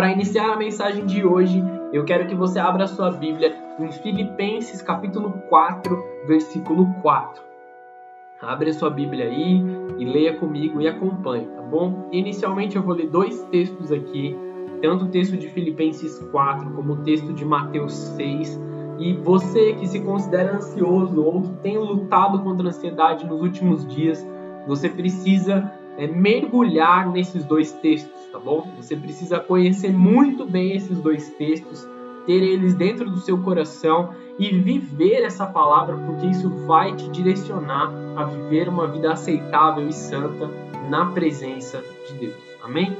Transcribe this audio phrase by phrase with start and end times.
[0.00, 4.80] Para iniciar a mensagem de hoje, eu quero que você abra sua Bíblia em Filipenses
[4.80, 7.42] capítulo 4, versículo 4.
[8.40, 9.62] Abre a sua Bíblia aí
[9.98, 12.08] e leia comigo e acompanhe, tá bom?
[12.12, 14.34] Inicialmente eu vou ler dois textos aqui,
[14.80, 18.58] tanto o texto de Filipenses 4 como o texto de Mateus 6.
[18.98, 23.86] E você que se considera ansioso ou que tem lutado contra a ansiedade nos últimos
[23.86, 24.26] dias,
[24.66, 25.70] você precisa
[26.00, 28.66] é, mergulhar nesses dois textos, tá bom?
[28.78, 31.86] Você precisa conhecer muito bem esses dois textos,
[32.24, 37.92] ter eles dentro do seu coração e viver essa palavra, porque isso vai te direcionar
[38.16, 40.48] a viver uma vida aceitável e santa
[40.88, 42.34] na presença de Deus.
[42.64, 42.96] Amém?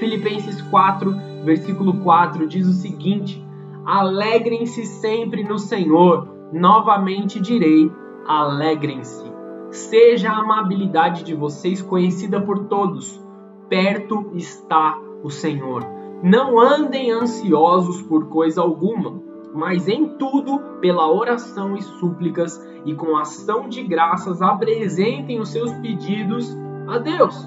[0.00, 1.14] Filipenses 4,
[1.44, 3.40] versículo 4 diz o seguinte:
[3.84, 6.28] Alegrem-se sempre no Senhor.
[6.52, 7.88] Novamente direi:
[8.26, 9.35] alegrem-se.
[9.76, 13.22] Seja a amabilidade de vocês conhecida por todos.
[13.68, 15.84] Perto está o Senhor.
[16.22, 19.20] Não andem ansiosos por coisa alguma,
[19.54, 25.70] mas em tudo, pela oração e súplicas e com ação de graças, apresentem os seus
[25.74, 26.56] pedidos
[26.88, 27.46] a Deus.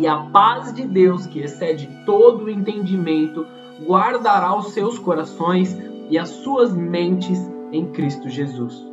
[0.00, 3.46] E a paz de Deus, que excede todo o entendimento,
[3.86, 5.78] guardará os seus corações
[6.10, 7.38] e as suas mentes
[7.70, 8.84] em Cristo Jesus.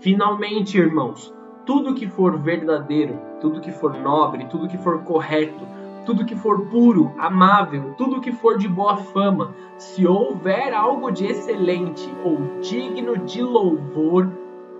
[0.00, 1.34] Finalmente, irmãos,
[1.68, 5.66] tudo que for verdadeiro, tudo que for nobre, tudo que for correto,
[6.06, 11.26] tudo que for puro, amável, tudo que for de boa fama, se houver algo de
[11.26, 14.32] excelente ou digno de louvor,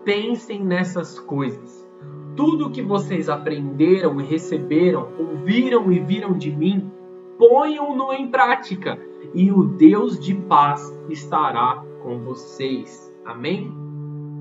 [0.03, 1.87] pensem nessas coisas.
[2.35, 6.91] Tudo que vocês aprenderam e receberam, ouviram e viram de mim,
[7.37, 8.99] ponham-no em prática,
[9.35, 13.15] e o Deus de paz estará com vocês.
[13.27, 13.88] Amém?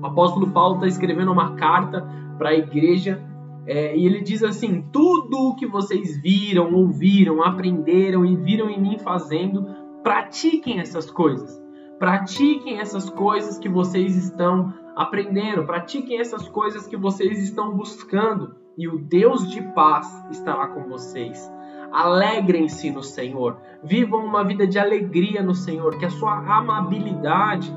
[0.00, 3.22] O apóstolo Paulo está escrevendo uma carta para a igreja.
[3.66, 8.80] É, e ele diz assim: tudo o que vocês viram, ouviram, aprenderam e viram em
[8.80, 9.66] mim fazendo,
[10.02, 11.60] pratiquem essas coisas.
[11.98, 18.88] Pratiquem essas coisas que vocês estão aprendendo, pratiquem essas coisas que vocês estão buscando, e
[18.88, 21.50] o Deus de paz estará com vocês.
[21.90, 27.72] Alegrem-se no Senhor, vivam uma vida de alegria no Senhor, que a sua amabilidade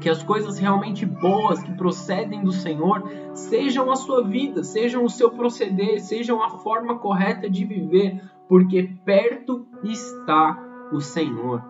[0.00, 3.02] que as coisas realmente boas que procedem do Senhor
[3.34, 8.90] sejam a sua vida, sejam o seu proceder, sejam a forma correta de viver, porque
[9.04, 10.58] perto está
[10.92, 11.62] o Senhor.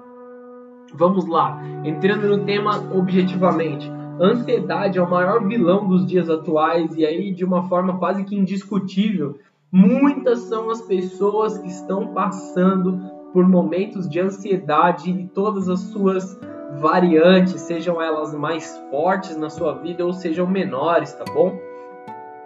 [0.95, 3.91] Vamos lá, entrando no tema objetivamente.
[4.21, 8.37] ansiedade é o maior vilão dos dias atuais e aí de uma forma quase que
[8.37, 9.39] indiscutível.
[9.71, 13.01] Muitas são as pessoas que estão passando
[13.33, 16.39] por momentos de ansiedade e todas as suas
[16.79, 21.59] variantes, sejam elas mais fortes na sua vida ou sejam menores, tá bom?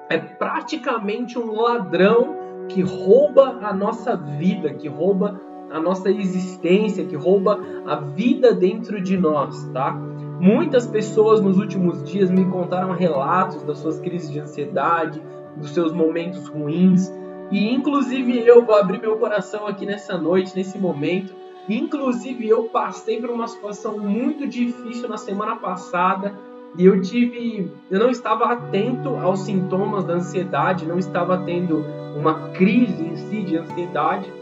[0.08, 2.36] É praticamente um ladrão
[2.68, 9.00] que rouba a nossa vida, que rouba a nossa existência, que rouba a vida dentro
[9.00, 9.92] de nós, tá?
[10.38, 15.22] Muitas pessoas nos últimos dias me contaram relatos das suas crises de ansiedade,
[15.56, 17.10] dos seus momentos ruins,
[17.50, 21.34] e inclusive eu vou abrir meu coração aqui nessa noite, nesse momento,
[21.68, 26.34] Inclusive, eu passei por uma situação muito difícil na semana passada
[26.78, 27.70] e eu tive.
[27.90, 31.84] Eu não estava atento aos sintomas da ansiedade, não estava tendo
[32.16, 34.32] uma crise em si de ansiedade,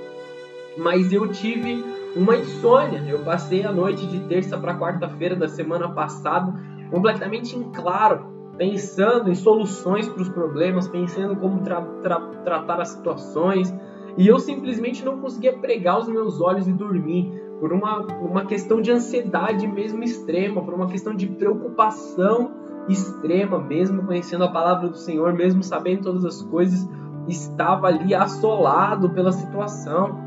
[0.76, 1.84] mas eu tive
[2.14, 3.02] uma insônia.
[3.08, 6.52] Eu passei a noite de terça para quarta-feira da semana passada
[6.90, 8.26] completamente em claro,
[8.58, 13.74] pensando em soluções para os problemas, pensando como tra tra tratar as situações
[14.16, 18.80] e eu simplesmente não conseguia pregar os meus olhos e dormir por uma, uma questão
[18.80, 22.52] de ansiedade mesmo extrema, por uma questão de preocupação
[22.88, 26.86] extrema, mesmo conhecendo a palavra do Senhor, mesmo sabendo todas as coisas,
[27.28, 30.22] estava ali assolado pela situação.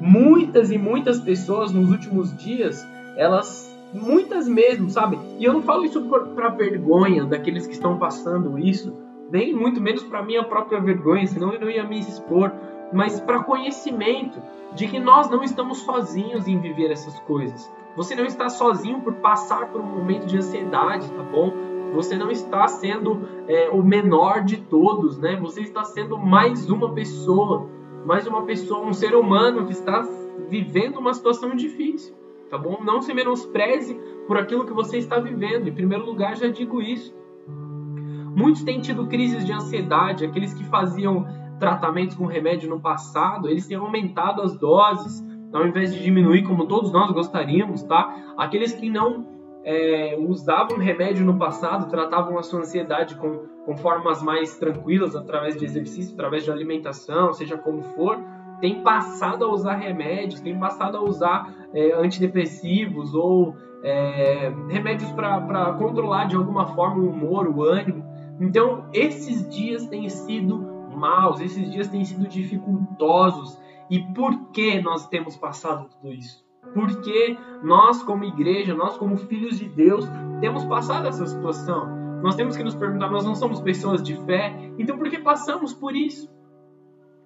[0.00, 2.86] Muitas e muitas pessoas nos últimos dias,
[3.16, 5.18] elas muitas mesmo, sabe?
[5.38, 6.00] E eu não falo isso
[6.34, 8.92] para vergonha daqueles que estão passando isso,
[9.30, 12.52] nem muito menos para minha própria vergonha, senão eu não ia me expor
[12.92, 14.40] mas para conhecimento
[14.74, 17.70] de que nós não estamos sozinhos em viver essas coisas.
[17.96, 21.52] Você não está sozinho por passar por um momento de ansiedade, tá bom?
[21.94, 25.36] Você não está sendo é, o menor de todos, né?
[25.36, 27.68] Você está sendo mais uma pessoa,
[28.06, 30.00] mais uma pessoa, um ser humano que está
[30.48, 32.14] vivendo uma situação difícil,
[32.48, 32.78] tá bom?
[32.82, 33.94] Não se menospreze
[34.26, 35.68] por aquilo que você está vivendo.
[35.68, 37.14] Em primeiro lugar, já digo isso.
[38.34, 41.26] Muitos têm tido crises de ansiedade, aqueles que faziam
[41.62, 46.66] tratamentos com remédio no passado, eles têm aumentado as doses, ao invés de diminuir como
[46.66, 48.34] todos nós gostaríamos, tá?
[48.36, 49.24] Aqueles que não
[49.64, 55.56] é, usavam remédio no passado, tratavam a sua ansiedade com, com formas mais tranquilas, através
[55.56, 58.18] de exercício, através de alimentação, seja como for,
[58.60, 63.54] tem passado a usar remédios, tem passado a usar é, antidepressivos ou
[63.84, 68.04] é, remédios para controlar de alguma forma o humor, o ânimo.
[68.40, 70.71] Então, esses dias têm sido
[71.02, 73.58] maus, esses dias têm sido dificultosos.
[73.90, 76.42] E por que nós temos passado tudo isso?
[76.72, 80.06] Porque nós, como igreja, nós, como filhos de Deus,
[80.40, 82.20] temos passado essa situação.
[82.22, 85.74] Nós temos que nos perguntar: nós não somos pessoas de fé, então por que passamos
[85.74, 86.30] por isso?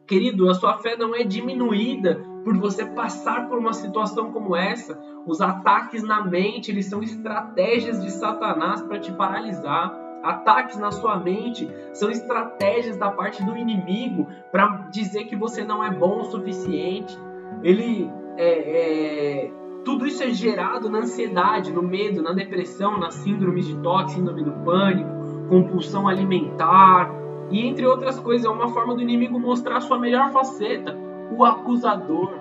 [0.06, 4.99] Querido, a sua fé não é diminuída por você passar por uma situação como essa.
[5.26, 10.06] Os ataques na mente, eles são estratégias de Satanás para te paralisar.
[10.26, 15.84] Ataques na sua mente são estratégias da parte do inimigo para dizer que você não
[15.84, 17.17] é bom o suficiente.
[17.62, 19.52] Ele é, é,
[19.84, 24.43] tudo isso é gerado na ansiedade, no medo, na depressão, na síndrome de toque, síndrome
[24.43, 25.08] do pânico,
[25.49, 27.08] compulsão alimentar,
[27.50, 30.96] e entre outras coisas, é uma forma do inimigo mostrar sua melhor faceta,
[31.31, 32.34] o acusador.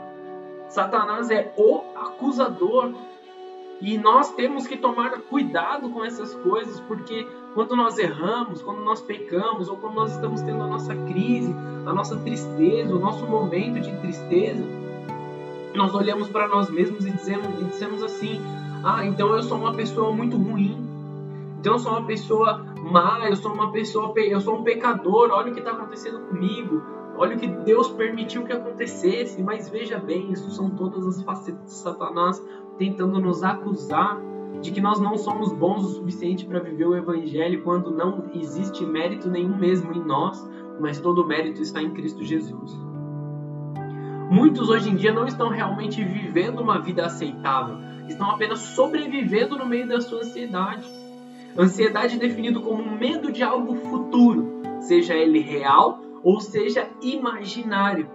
[0.68, 2.92] Satanás é o acusador.
[3.82, 9.02] E nós temos que tomar cuidado com essas coisas, porque quando nós erramos, quando nós
[9.02, 11.54] pecamos, ou quando nós estamos tendo a nossa crise,
[11.86, 14.64] a nossa tristeza, o nosso momento de tristeza,
[15.76, 18.40] nós olhamos para nós mesmos e dizemos, e dizemos assim:
[18.84, 20.78] Ah, então eu sou uma pessoa muito ruim,
[21.60, 25.52] então eu sou uma pessoa má, eu sou uma pessoa, eu sou um pecador, olha
[25.52, 26.82] o que está acontecendo comigo,
[27.18, 29.42] olha o que Deus permitiu que acontecesse.
[29.42, 32.42] Mas veja bem, isso são todas as facetas de Satanás
[32.78, 34.20] tentando nos acusar
[34.62, 38.86] de que nós não somos bons o suficiente para viver o Evangelho quando não existe
[38.86, 40.44] mérito nenhum mesmo em nós,
[40.80, 42.78] mas todo o mérito está em Cristo Jesus.
[44.30, 47.78] Muitos hoje em dia não estão realmente vivendo uma vida aceitável,
[48.08, 50.86] estão apenas sobrevivendo no meio da sua ansiedade.
[51.58, 58.10] Ansiedade é definido como medo de algo futuro, seja ele real ou seja imaginário.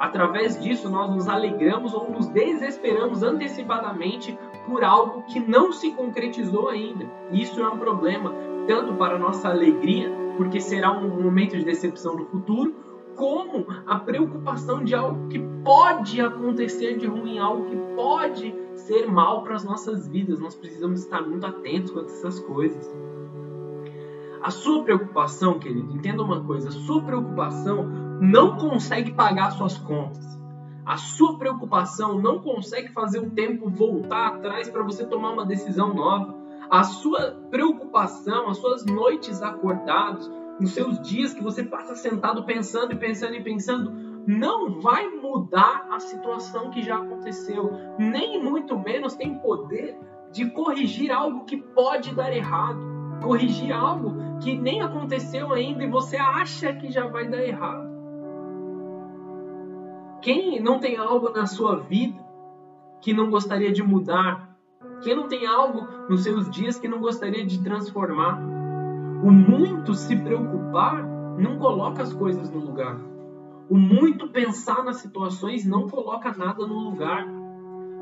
[0.00, 4.36] Através disso, nós nos alegramos ou nos desesperamos antecipadamente
[4.66, 7.04] por algo que não se concretizou ainda.
[7.30, 8.32] Isso é um problema,
[8.66, 12.74] tanto para a nossa alegria, porque será um momento de decepção no futuro,
[13.14, 19.42] como a preocupação de algo que pode acontecer de ruim, algo que pode ser mal
[19.42, 20.40] para as nossas vidas.
[20.40, 22.90] Nós precisamos estar muito atentos com essas coisas.
[24.40, 30.38] A sua preocupação, querido, entenda uma coisa: a sua preocupação não consegue pagar suas contas.
[30.84, 35.94] A sua preocupação não consegue fazer o tempo voltar atrás para você tomar uma decisão
[35.94, 36.36] nova.
[36.70, 40.30] A sua preocupação, as suas noites acordados,
[40.60, 43.90] os seus dias que você passa sentado pensando e pensando e pensando,
[44.26, 49.98] não vai mudar a situação que já aconteceu, nem muito menos tem poder
[50.30, 52.80] de corrigir algo que pode dar errado,
[53.22, 57.89] corrigir algo que nem aconteceu ainda e você acha que já vai dar errado.
[60.22, 62.22] Quem não tem algo na sua vida
[63.00, 64.54] que não gostaria de mudar?
[65.02, 68.38] Quem não tem algo nos seus dias que não gostaria de transformar?
[69.24, 71.02] O muito se preocupar
[71.38, 72.98] não coloca as coisas no lugar.
[73.70, 77.26] O muito pensar nas situações não coloca nada no lugar.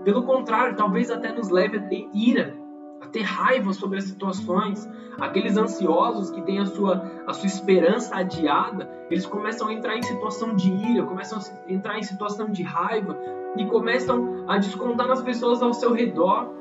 [0.02, 2.56] Pelo contrário, talvez até nos leve a ter ira,
[3.00, 4.88] a ter raiva sobre as situações.
[5.20, 10.02] Aqueles ansiosos que têm a sua, a sua esperança adiada, eles começam a entrar em
[10.02, 13.18] situação de ira, começam a entrar em situação de raiva
[13.56, 16.52] e começam a descontar nas pessoas ao seu redor.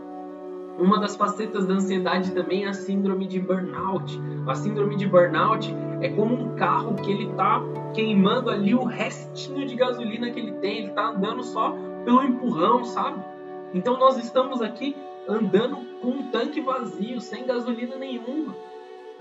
[0.80, 4.20] Uma das facetas da ansiedade também é a síndrome de burnout.
[4.48, 7.62] A síndrome de burnout é como um carro que ele está
[7.94, 12.86] queimando ali o restinho de gasolina que ele tem, ele está andando só pelo empurrão,
[12.86, 13.20] sabe?
[13.74, 14.96] Então nós estamos aqui
[15.28, 18.56] andando com um tanque vazio, sem gasolina nenhuma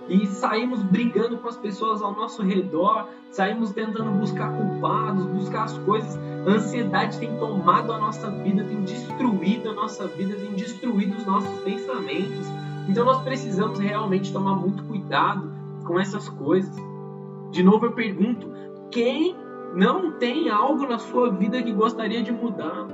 [0.09, 5.79] e saímos brigando com as pessoas ao nosso redor, saímos tentando buscar culpados, buscar as
[5.79, 6.17] coisas.
[6.47, 11.27] A ansiedade tem tomado a nossa vida, tem destruído a nossa vida, tem destruído os
[11.27, 12.47] nossos pensamentos.
[12.89, 15.51] Então nós precisamos realmente tomar muito cuidado
[15.85, 16.75] com essas coisas.
[17.51, 18.49] De novo eu pergunto:
[18.91, 19.35] quem
[19.75, 22.87] não tem algo na sua vida que gostaria de mudar?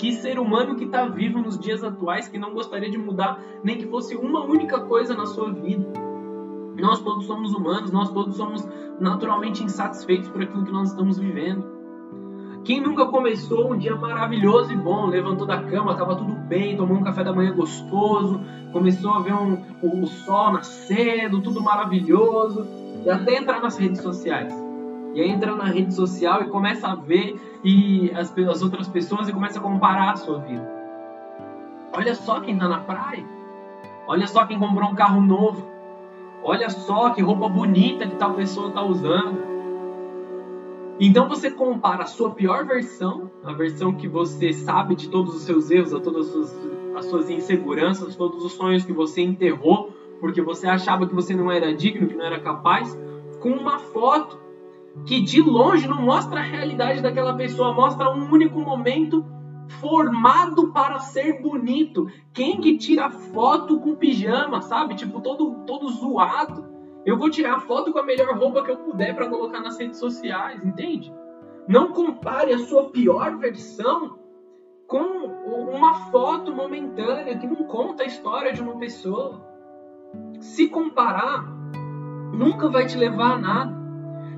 [0.00, 3.76] Que ser humano que está vivo nos dias atuais que não gostaria de mudar nem
[3.76, 5.86] que fosse uma única coisa na sua vida?
[6.78, 8.66] Nós todos somos humanos, nós todos somos
[8.98, 11.62] naturalmente insatisfeitos por aquilo que nós estamos vivendo.
[12.64, 16.96] Quem nunca começou um dia maravilhoso e bom, levantou da cama, estava tudo bem, tomou
[16.96, 18.40] um café da manhã gostoso,
[18.72, 22.66] começou a ver um, o, sol nascendo, tudo maravilhoso,
[23.04, 24.69] e até entrar nas redes sociais.
[25.14, 29.28] E aí entra na rede social e começa a ver e as, as outras pessoas
[29.28, 30.68] e começa a comparar a sua vida.
[31.92, 33.24] Olha só quem está na praia.
[34.06, 35.68] Olha só quem comprou um carro novo.
[36.42, 39.50] Olha só que roupa bonita que tal pessoa está usando.
[40.98, 45.42] Então você compara a sua pior versão, a versão que você sabe de todos os
[45.42, 46.56] seus erros, a todas as suas,
[46.96, 49.90] as suas inseguranças, todos os sonhos que você enterrou
[50.20, 52.96] porque você achava que você não era digno, que não era capaz,
[53.40, 54.38] com uma foto
[55.06, 59.24] que de longe não mostra a realidade daquela pessoa, mostra um único momento
[59.80, 62.06] formado para ser bonito.
[62.32, 64.94] Quem que tira foto com pijama, sabe?
[64.94, 66.68] Tipo todo todo zoado.
[67.06, 69.98] Eu vou tirar foto com a melhor roupa que eu puder para colocar nas redes
[69.98, 71.12] sociais, entende?
[71.66, 74.18] Não compare a sua pior versão
[74.86, 79.40] com uma foto momentânea que não conta a história de uma pessoa.
[80.40, 81.46] Se comparar,
[82.34, 83.79] nunca vai te levar a nada.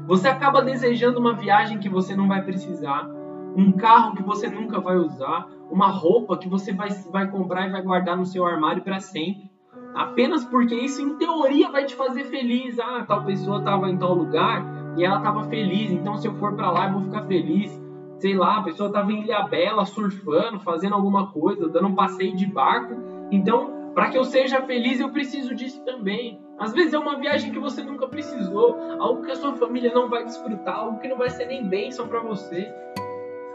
[0.06, 3.09] Você acaba desejando uma viagem que você não vai precisar,
[3.56, 7.71] um carro que você nunca vai usar, uma roupa que você vai, vai comprar e
[7.71, 9.50] vai guardar no seu armário para sempre.
[9.94, 12.78] Apenas porque isso, em teoria, vai te fazer feliz.
[12.78, 14.64] Ah, tal pessoa estava em tal lugar
[14.97, 17.80] e ela estava feliz, então se eu for para lá eu vou ficar feliz.
[18.18, 22.37] Sei lá, a pessoa estava em Ilha Bela surfando, fazendo alguma coisa, dando um passeio
[22.37, 22.94] de barco.
[23.30, 26.40] Então, para que eu seja feliz, eu preciso disso também.
[26.62, 30.09] Às vezes é uma viagem que você nunca precisou, algo que a sua família não
[30.09, 32.73] vai desfrutar, algo que não vai ser nem bênção para você.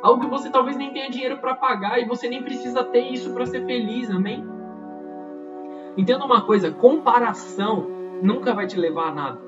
[0.02, 3.34] Algo que você talvez nem tenha dinheiro para pagar e você nem precisa ter isso
[3.34, 4.46] para ser feliz, amém?
[5.96, 7.88] Entenda uma coisa, comparação
[8.22, 9.40] nunca vai te levar a nada.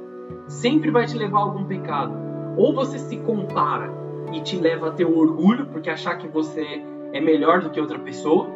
[0.47, 2.13] Sempre vai te levar a algum pecado.
[2.55, 3.91] Ou você se compara
[4.31, 7.81] e te leva a ter o orgulho, porque achar que você é melhor do que
[7.81, 8.47] outra pessoa,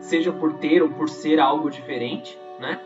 [0.00, 2.80] seja por ter ou por ser algo diferente, né?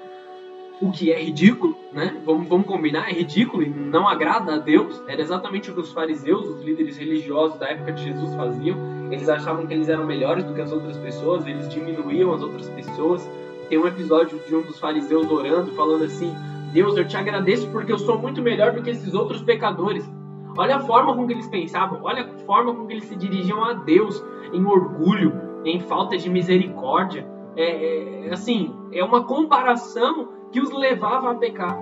[0.81, 2.21] O que é ridículo, né?
[2.25, 5.03] Vamos, vamos combinar, é ridículo e não agrada a Deus.
[5.07, 8.77] Era exatamente o que os fariseus, os líderes religiosos da época de Jesus faziam.
[9.11, 12.69] Eles achavam que eles eram melhores do que as outras pessoas, eles diminuíam as outras
[12.71, 13.27] pessoas
[13.69, 16.35] tem um episódio de um dos fariseus orando, falando assim:
[16.73, 20.09] Deus, eu te agradeço porque eu sou muito melhor do que esses outros pecadores.
[20.57, 23.65] Olha a forma com que eles pensavam, olha a forma com que eles se dirigiam
[23.65, 25.33] a Deus, em orgulho,
[25.65, 27.27] em falta de misericórdia.
[27.57, 31.77] É, é, assim, é uma comparação que os levava a pecar.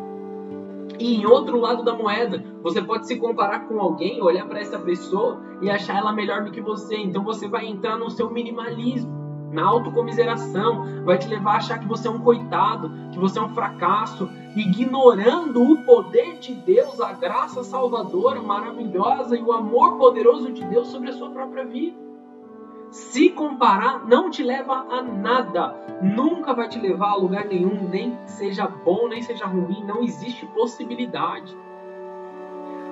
[0.99, 4.79] E em outro lado da moeda, você pode se comparar com alguém, olhar para essa
[4.79, 6.97] pessoa e achar ela melhor do que você.
[6.97, 9.13] Então você vai entrar no seu minimalismo
[9.53, 13.43] na autocomiseração, vai te levar a achar que você é um coitado, que você é
[13.43, 14.27] um fracasso,
[14.57, 20.89] ignorando o poder de Deus, a graça salvadora, maravilhosa e o amor poderoso de Deus
[20.89, 22.12] sobre a sua própria vida.
[22.93, 28.17] Se comparar não te leva a nada, nunca vai te levar a lugar nenhum, nem
[28.27, 31.57] seja bom, nem seja ruim, não existe possibilidade.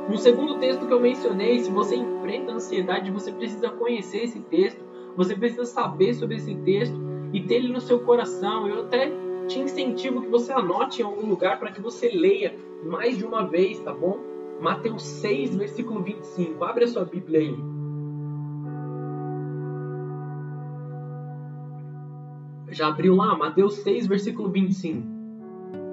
[0.09, 4.91] Um segundo texto que eu mencionei, se você enfrenta ansiedade, você precisa conhecer esse texto
[5.17, 6.99] você precisa saber sobre esse texto
[7.33, 8.67] e ter ele no seu coração.
[8.67, 9.11] Eu até
[9.47, 12.55] te incentivo que você anote em algum lugar para que você leia
[12.85, 14.19] mais de uma vez, tá bom?
[14.61, 16.65] Mateus 6, versículo 25.
[16.65, 17.80] Abre a sua Bíblia aí.
[22.71, 23.37] Já abriu lá?
[23.37, 25.07] Mateus 6, versículo 25.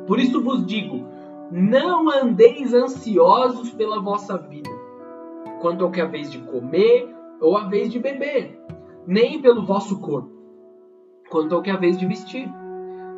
[0.05, 1.05] Por isso vos digo:
[1.51, 4.69] não andeis ansiosos pela vossa vida,
[5.61, 8.57] quanto ao que a vez de comer ou a vez de beber
[9.07, 10.29] nem pelo vosso corpo,
[11.29, 12.51] quanto ao que a vez de vestir.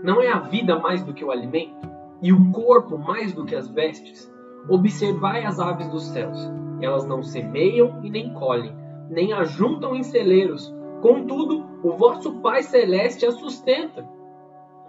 [0.03, 1.89] Não é a vida mais do que o alimento,
[2.21, 4.31] e o corpo mais do que as vestes?
[4.69, 6.37] Observai as aves dos céus.
[6.79, 8.73] Elas não semeiam e nem colhem,
[9.09, 10.73] nem ajuntam em celeiros.
[11.01, 14.07] Contudo, o vosso Pai Celeste as sustenta.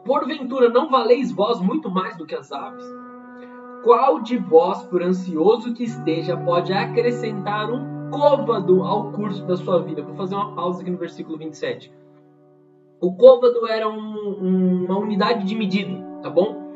[0.04, 2.84] Porventura não valeis vós muito mais do que as aves?
[3.84, 9.80] Qual de vós, por ansioso que esteja, pode acrescentar um côvado ao curso da sua
[9.80, 10.02] vida.
[10.02, 11.92] Vou fazer uma pausa aqui no versículo 27.
[13.00, 16.70] O côvado era um, uma unidade de medida, tá bom?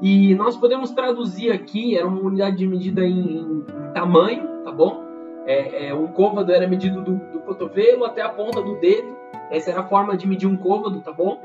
[0.00, 3.64] E nós podemos traduzir aqui, era uma unidade de medida em, em
[3.94, 5.07] tamanho, tá bom?
[5.48, 9.16] É, é, um côvado era medido do, do cotovelo até a ponta do dedo.
[9.50, 11.40] Essa era a forma de medir um côvado, tá bom?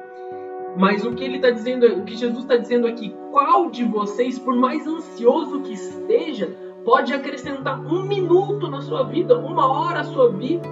[0.75, 4.37] Mas o que ele está dizendo, o que Jesus está dizendo aqui, qual de vocês,
[4.37, 10.03] por mais ansioso que esteja, pode acrescentar um minuto na sua vida, uma hora à
[10.03, 10.67] sua vida?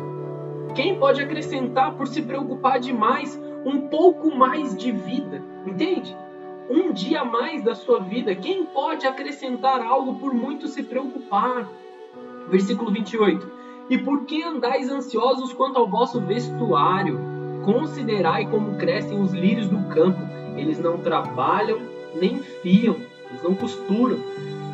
[0.75, 5.41] Quem pode acrescentar por se preocupar demais um pouco mais de vida?
[5.65, 6.13] Entende?
[6.69, 8.35] Um dia a mais da sua vida.
[8.35, 11.65] Quem pode acrescentar algo por muito se preocupar?
[12.49, 13.47] Versículo 28.
[13.89, 17.19] E por que andais ansiosos quanto ao vosso vestuário?
[17.63, 20.19] Considerai como crescem os lírios do campo.
[20.57, 21.79] Eles não trabalham
[22.15, 22.95] nem fiam,
[23.29, 24.17] eles não costuram.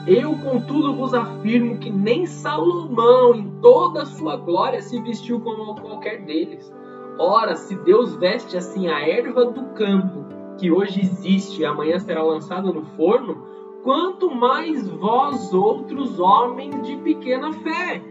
[0.05, 5.75] Eu, contudo, vos afirmo que nem Salomão, em toda a sua glória, se vestiu como
[5.75, 6.73] qualquer deles.
[7.19, 10.25] Ora, se Deus veste assim a erva do campo,
[10.57, 13.45] que hoje existe e amanhã será lançada no forno,
[13.87, 18.03] quanto mais vós outros homens de pequena fé.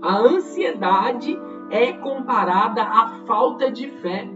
[0.00, 1.38] A ansiedade
[1.70, 4.26] é comparada à falta de fé.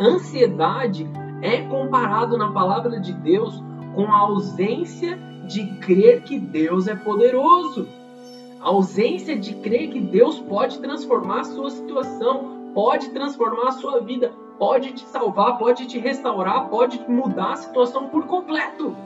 [0.00, 1.06] Ansiedade
[1.42, 3.62] é comparado na palavra de Deus
[3.94, 7.86] com a ausência de crer que Deus é poderoso.
[8.62, 14.00] A ausência de crer que Deus pode transformar a sua situação, pode transformar a sua
[14.00, 18.96] vida, pode te salvar, pode te restaurar, pode mudar a situação por completo.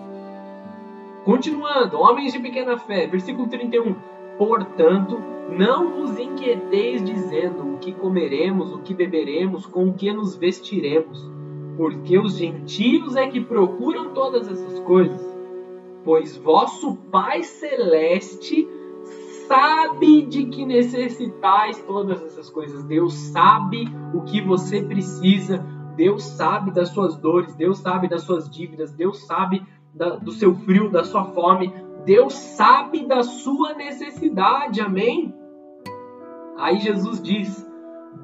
[1.25, 3.95] Continuando, homens de pequena fé, versículo 31.
[4.39, 5.19] Portanto,
[5.51, 11.31] não vos inquieteis dizendo o que comeremos, o que beberemos, com o que nos vestiremos,
[11.77, 15.21] porque os gentios é que procuram todas essas coisas.
[16.05, 18.69] Pois vosso Pai Celeste
[19.49, 22.85] sabe de que necessitais todas essas coisas.
[22.85, 25.59] Deus sabe o que você precisa.
[25.97, 27.55] Deus sabe das suas dores.
[27.55, 28.93] Deus sabe das suas dívidas.
[28.93, 29.63] Deus sabe
[29.95, 31.73] da, do seu frio, da sua fome.
[32.05, 34.81] Deus sabe da sua necessidade.
[34.81, 35.35] Amém?
[36.57, 37.67] Aí Jesus diz: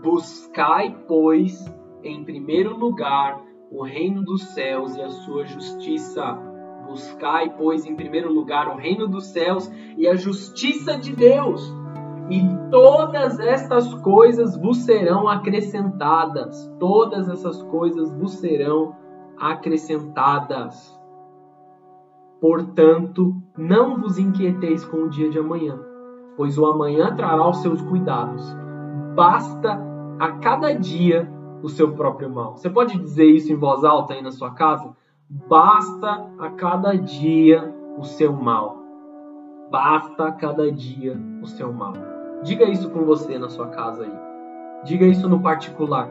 [0.02, 1.64] Buscai, pois,
[2.02, 3.40] em primeiro lugar
[3.71, 6.38] o reino dos céus e a sua justiça.
[6.87, 11.62] Buscai, pois, em primeiro lugar o reino dos céus e a justiça de Deus.
[12.30, 12.40] E
[12.71, 16.71] todas estas coisas vos serão acrescentadas.
[16.78, 18.94] Todas essas coisas vos serão
[19.38, 20.93] acrescentadas.
[22.44, 25.80] Portanto, não vos inquieteis com o dia de amanhã,
[26.36, 28.54] pois o amanhã trará os seus cuidados.
[29.14, 29.80] Basta
[30.20, 31.26] a cada dia
[31.62, 32.54] o seu próprio mal.
[32.54, 34.94] Você pode dizer isso em voz alta aí na sua casa?
[35.26, 38.76] Basta a cada dia o seu mal.
[39.70, 41.94] Basta a cada dia o seu mal.
[42.42, 44.84] Diga isso com você na sua casa aí.
[44.84, 46.10] Diga isso no particular.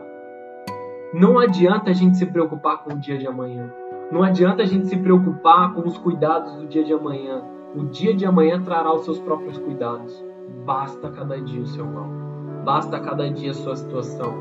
[1.13, 3.71] Não adianta a gente se preocupar com o dia de amanhã.
[4.11, 7.43] Não adianta a gente se preocupar com os cuidados do dia de amanhã.
[7.75, 10.23] O dia de amanhã trará os seus próprios cuidados.
[10.65, 12.07] Basta cada dia o seu mal.
[12.63, 14.33] Basta cada dia a sua situação.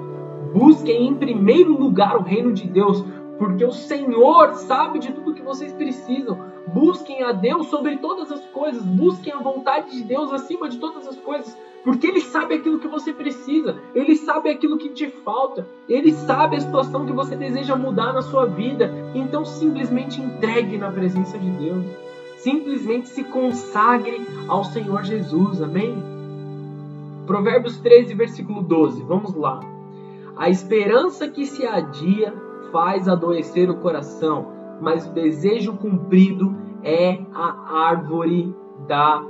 [0.52, 3.02] Busquem em primeiro lugar o reino de Deus,
[3.38, 6.38] porque o Senhor sabe de tudo que vocês precisam.
[6.66, 11.08] Busquem a Deus sobre todas as coisas, busquem a vontade de Deus acima de todas
[11.08, 15.66] as coisas, porque Ele sabe aquilo que você precisa, Ele sabe aquilo que te falta,
[15.88, 18.90] Ele sabe a situação que você deseja mudar na sua vida.
[19.14, 21.84] Então simplesmente entregue na presença de Deus,
[22.38, 25.96] simplesmente se consagre ao Senhor Jesus, amém?
[27.26, 29.60] Provérbios 13, versículo 12, vamos lá.
[30.36, 32.32] A esperança que se adia
[32.70, 34.48] faz adoecer o coração,
[34.80, 38.54] mas o desejo cumprido é a árvore
[38.88, 39.24] da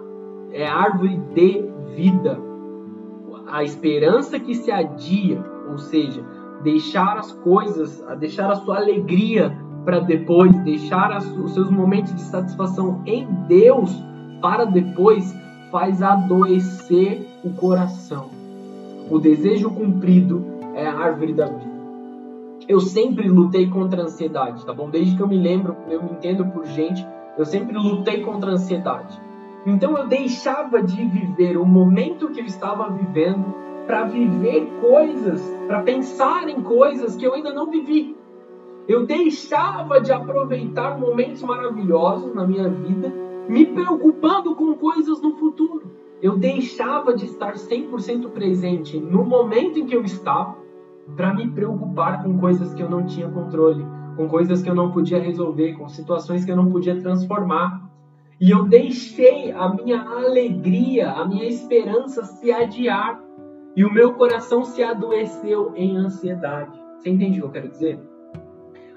[0.52, 2.38] é a árvore de vida.
[3.46, 6.22] A esperança que se adia, ou seja,
[6.62, 13.02] deixar as coisas, deixar a sua alegria para depois, deixar os seus momentos de satisfação
[13.04, 13.90] em Deus
[14.40, 15.34] para depois,
[15.70, 18.30] faz adoecer o coração.
[19.10, 21.72] O desejo cumprido é a árvore da vida.
[22.68, 24.88] Eu sempre lutei contra a ansiedade, tá bom?
[24.88, 27.04] Desde que eu me lembro, eu me entendo por gente,
[27.36, 29.20] eu sempre lutei contra a ansiedade.
[29.64, 33.54] Então eu deixava de viver o momento que eu estava vivendo
[33.86, 38.16] para viver coisas, para pensar em coisas que eu ainda não vivi.
[38.88, 43.12] Eu deixava de aproveitar momentos maravilhosos na minha vida,
[43.48, 45.92] me preocupando com coisas no futuro.
[46.20, 50.56] Eu deixava de estar 100% presente no momento em que eu estava
[51.16, 53.84] para me preocupar com coisas que eu não tinha controle,
[54.16, 57.91] com coisas que eu não podia resolver, com situações que eu não podia transformar.
[58.42, 63.22] E eu deixei a minha alegria, a minha esperança se adiar.
[63.76, 66.76] E o meu coração se adoeceu em ansiedade.
[66.98, 68.00] Você entende o que eu quero dizer?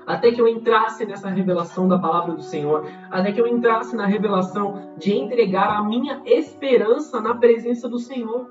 [0.07, 4.07] Até que eu entrasse nessa revelação da palavra do Senhor, até que eu entrasse na
[4.07, 8.49] revelação de entregar a minha esperança na presença do Senhor.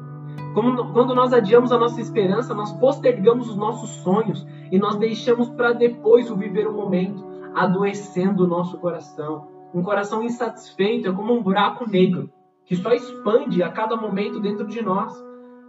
[0.55, 5.51] Como, quando nós adiamos a nossa esperança, nós postergamos os nossos sonhos e nós deixamos
[5.51, 9.54] para depois o viver o momento, adoecendo o nosso coração.
[9.75, 12.31] Um coração insatisfeito é como um buraco negro
[12.65, 15.13] que só expande a cada momento dentro de nós,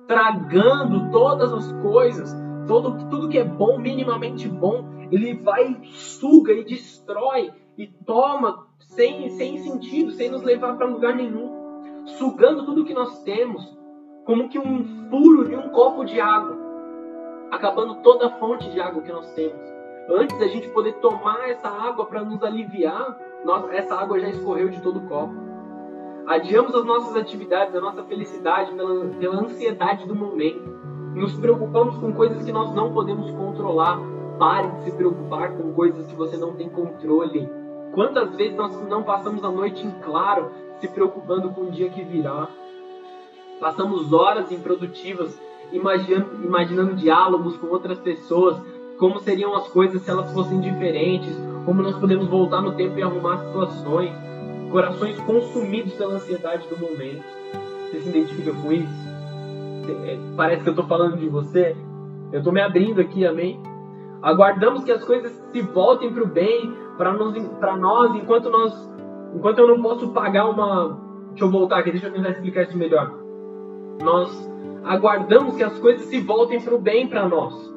[0.07, 2.33] tragando todas as coisas,
[2.67, 9.29] todo, tudo que é bom, minimamente bom, ele vai, suga e destrói e toma sem,
[9.31, 11.51] sem sentido, sem nos levar para lugar nenhum,
[12.05, 13.75] sugando tudo que nós temos,
[14.23, 16.57] como que um furo de um copo de água,
[17.51, 19.59] acabando toda a fonte de água que nós temos.
[20.07, 24.69] Antes da gente poder tomar essa água para nos aliviar, nós, essa água já escorreu
[24.69, 25.35] de todo o copo.
[26.25, 30.67] Adiamos as nossas atividades, a nossa felicidade pela, pela ansiedade do momento.
[31.13, 33.99] Nos preocupamos com coisas que nós não podemos controlar.
[34.39, 37.47] Pare de se preocupar com coisas que você não tem controle.
[37.93, 40.49] Quantas vezes nós não passamos a noite em claro
[40.81, 42.49] se preocupando com o dia que virá?
[43.59, 45.39] Passamos horas improdutivas
[45.71, 48.57] imaginando, imaginando diálogos com outras pessoas,
[48.97, 53.03] como seriam as coisas se elas fossem diferentes, como nós podemos voltar no tempo e
[53.03, 54.13] arrumar situações,
[54.71, 57.23] corações consumidos pela ansiedade do momento.
[57.89, 59.05] Você se identifica com isso?
[60.05, 61.75] É, parece que eu estou falando de você.
[62.31, 63.59] Eu estou me abrindo aqui, amém?
[64.21, 67.13] Aguardamos que as coisas se voltem para o bem, para
[67.77, 68.91] nós, enquanto nós,
[69.33, 70.99] enquanto eu não posso pagar uma.
[71.29, 73.11] Deixa eu voltar aqui, deixa eu tentar explicar isso melhor.
[74.01, 74.51] Nós
[74.83, 77.74] aguardamos que as coisas se voltem para o bem para nós.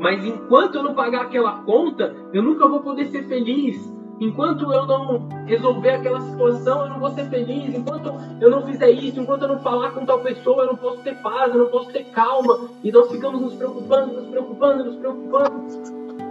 [0.00, 3.78] Mas enquanto eu não pagar aquela conta, eu nunca vou poder ser feliz.
[4.18, 7.74] Enquanto eu não resolver aquela situação, eu não vou ser feliz.
[7.74, 8.10] Enquanto
[8.40, 11.20] eu não fizer isso, enquanto eu não falar com tal pessoa, eu não posso ter
[11.22, 12.70] paz, eu não posso ter calma.
[12.82, 15.66] E nós ficamos nos preocupando, nos preocupando, nos preocupando.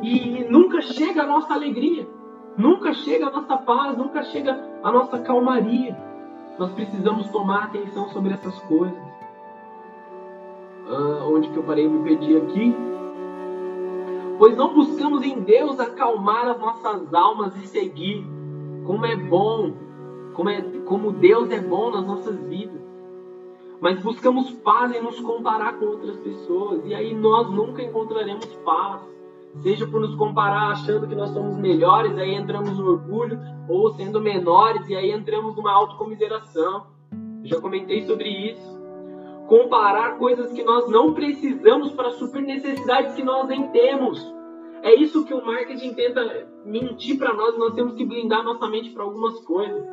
[0.02, 2.08] E nunca chega a nossa alegria.
[2.58, 5.96] Nunca chega a nossa paz, nunca chega a nossa calmaria.
[6.58, 8.98] Nós precisamos tomar atenção sobre essas coisas.
[10.90, 12.89] Ah, onde que eu parei me perdi aqui?
[14.40, 18.26] Pois não buscamos em Deus acalmar as nossas almas e seguir.
[18.86, 19.74] Como é bom,
[20.34, 22.80] como, é, como Deus é bom nas nossas vidas.
[23.82, 26.86] Mas buscamos paz em nos comparar com outras pessoas.
[26.86, 29.02] E aí nós nunca encontraremos paz.
[29.62, 34.22] Seja por nos comparar achando que nós somos melhores, aí entramos no orgulho, ou sendo
[34.22, 36.86] menores, e aí entramos numa autocomiseração.
[37.44, 38.79] Já comentei sobre isso
[39.50, 44.24] comparar coisas que nós não precisamos para suprir necessidades que nós nem temos.
[44.84, 48.92] É isso que o marketing tenta mentir para nós, nós temos que blindar nossa mente
[48.92, 49.84] para algumas coisas.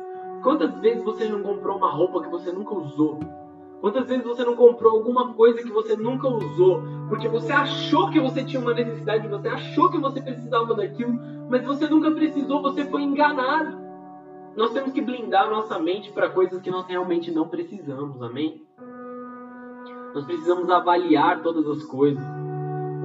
[0.43, 3.19] Quantas vezes você não comprou uma roupa que você nunca usou?
[3.81, 6.83] Quantas vezes você não comprou alguma coisa que você nunca usou?
[7.09, 11.65] Porque você achou que você tinha uma necessidade, você achou que você precisava daquilo, mas
[11.65, 13.75] você nunca precisou, você foi enganado.
[14.55, 18.66] Nós temos que blindar nossa mente para coisas que nós realmente não precisamos, amém?
[20.17, 22.23] Nós precisamos avaliar todas as coisas.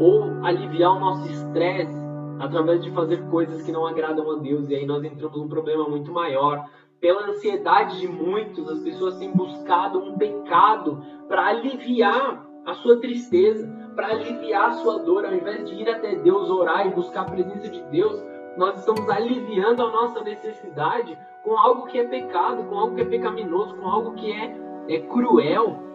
[0.00, 1.94] Ou aliviar o nosso estresse
[2.40, 4.66] através de fazer coisas que não agradam a Deus.
[4.70, 6.64] E aí nós entramos num problema muito maior.
[6.98, 13.68] Pela ansiedade de muitos, as pessoas têm buscado um pecado para aliviar a sua tristeza,
[13.94, 15.26] para aliviar a sua dor.
[15.26, 18.18] Ao invés de ir até Deus orar e buscar a presença de Deus,
[18.56, 23.04] nós estamos aliviando a nossa necessidade com algo que é pecado, com algo que é
[23.04, 24.56] pecaminoso, com algo que é,
[24.88, 25.91] é cruel.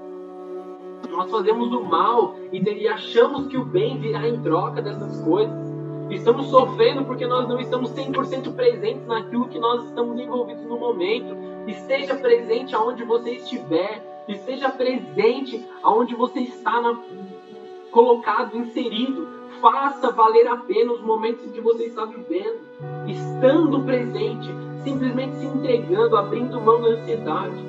[1.12, 5.67] Nós fazemos o mal e achamos que o bem virá em troca dessas coisas.
[6.10, 11.36] Estamos sofrendo porque nós não estamos 100% presentes naquilo que nós estamos envolvidos no momento.
[11.67, 14.02] Esteja presente aonde você estiver.
[14.28, 16.98] Esteja presente aonde você está na,
[17.91, 19.28] colocado, inserido.
[19.60, 22.60] Faça valer a pena os momentos que você está vivendo.
[23.08, 24.50] Estando presente,
[24.84, 27.65] simplesmente se entregando, abrindo mão da ansiedade.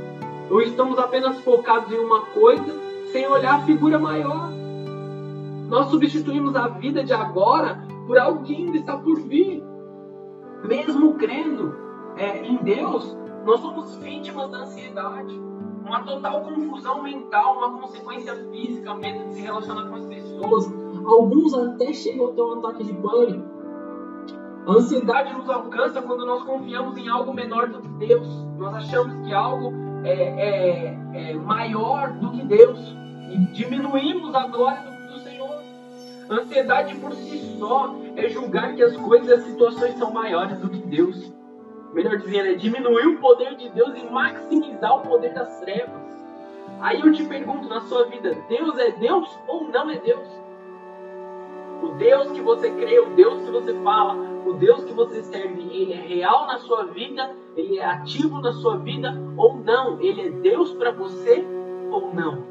[0.49, 4.51] Ou estamos apenas focados em uma coisa sem olhar a figura maior.
[5.69, 9.63] Nós substituímos a vida de agora por algo que ainda está por vir.
[10.65, 11.75] Mesmo crendo
[12.17, 15.39] é, em Deus, nós somos vítimas da ansiedade.
[15.85, 20.73] Uma total confusão mental, uma consequência física, medo de se relacionar com as pessoas.
[21.07, 23.59] Alguns até chegam a ter um ataque de pânico.
[24.67, 28.29] A ansiedade nos alcança quando nós confiamos em algo menor do que Deus.
[28.59, 32.79] Nós achamos que algo é, é, é maior do que Deus
[33.31, 35.63] e diminuímos a glória do, do Senhor.
[36.31, 40.69] Ansiedade por si só é julgar que as coisas e as situações são maiores do
[40.69, 41.33] que Deus.
[41.93, 46.09] Melhor dizendo, é diminuir o poder de Deus e maximizar o poder das trevas.
[46.81, 50.29] Aí eu te pergunto na sua vida: Deus é Deus ou não é Deus?
[51.83, 55.63] O Deus que você crê, o Deus que você fala, o Deus que você serve,
[55.73, 60.01] ele é real na sua vida, ele é ativo na sua vida ou não?
[60.01, 61.45] Ele é Deus para você
[61.91, 62.47] ou não?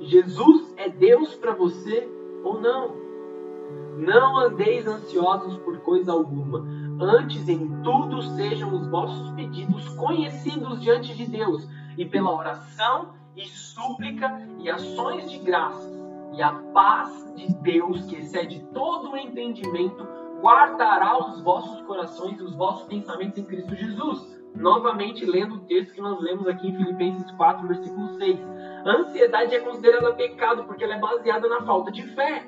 [0.00, 2.08] Jesus é Deus para você
[2.42, 2.96] ou não?
[3.98, 6.64] Não andeis ansiosos por coisa alguma,
[7.00, 11.66] antes em tudo sejam os vossos pedidos conhecidos diante de Deus,
[11.96, 15.92] e pela oração e súplica e ações de graças,
[16.34, 20.06] e a paz de Deus, que excede todo o entendimento,
[20.42, 24.35] guardará os vossos corações e os vossos pensamentos em Cristo Jesus.
[24.56, 28.38] Novamente lendo o texto que nós lemos aqui em Filipenses 4, versículo 6.
[28.84, 32.46] A ansiedade é considerada pecado porque ela é baseada na falta de fé.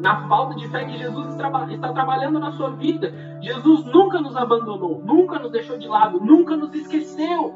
[0.00, 3.12] Na falta de fé que Jesus está trabalhando na sua vida.
[3.40, 7.54] Jesus nunca nos abandonou, nunca nos deixou de lado, nunca nos esqueceu.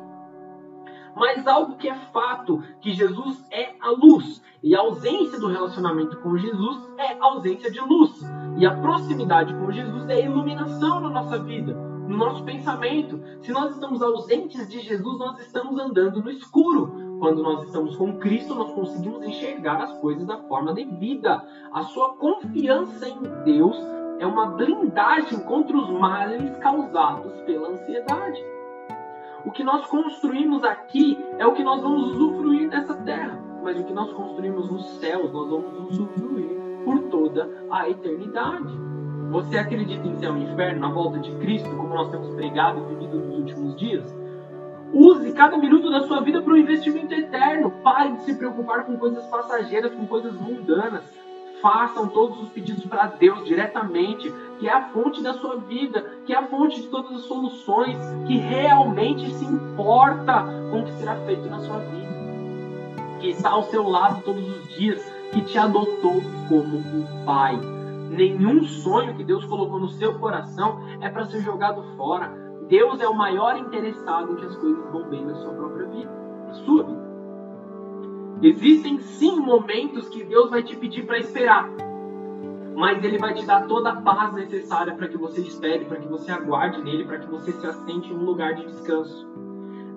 [1.16, 4.42] Mas algo que é fato, que Jesus é a luz.
[4.62, 8.22] E a ausência do relacionamento com Jesus é ausência de luz.
[8.56, 13.20] E a proximidade com Jesus é iluminação na nossa vida, no nosso pensamento.
[13.40, 17.04] Se nós estamos ausentes de Jesus, nós estamos andando no escuro.
[17.18, 21.42] quando nós estamos com Cristo, nós conseguimos enxergar as coisas da forma devida.
[21.72, 23.76] A sua confiança em Deus
[24.18, 28.44] é uma blindagem contra os males causados pela ansiedade.
[29.44, 33.84] O que nós construímos aqui é o que nós vamos usufruir nessa terra, mas o
[33.84, 36.48] que nós construímos nos céus, nós vamos usufruir
[36.84, 38.93] por toda a eternidade.
[39.34, 42.94] Você acredita em céu e inferno na volta de Cristo, como nós temos pregado e
[42.94, 44.16] vivido nos últimos dias?
[44.92, 47.72] Use cada minuto da sua vida para um investimento eterno.
[47.82, 51.02] Pare de se preocupar com coisas passageiras, com coisas mundanas.
[51.60, 56.32] Façam todos os pedidos para Deus diretamente, que é a fonte da sua vida, que
[56.32, 61.16] é a fonte de todas as soluções, que realmente se importa com o que será
[61.26, 66.22] feito na sua vida, que está ao seu lado todos os dias, que te adotou
[66.48, 67.58] como um pai.
[68.16, 72.32] Nenhum sonho que Deus colocou no seu coração é para ser jogado fora.
[72.68, 76.10] Deus é o maior interessado em que as coisas vão bem na sua própria vida,
[76.46, 77.04] na sua vida.
[78.42, 81.68] Existem sim momentos que Deus vai te pedir para esperar,
[82.76, 86.08] mas Ele vai te dar toda a paz necessária para que você espere, para que
[86.08, 89.26] você aguarde nele, para que você se assente em um lugar de descanso.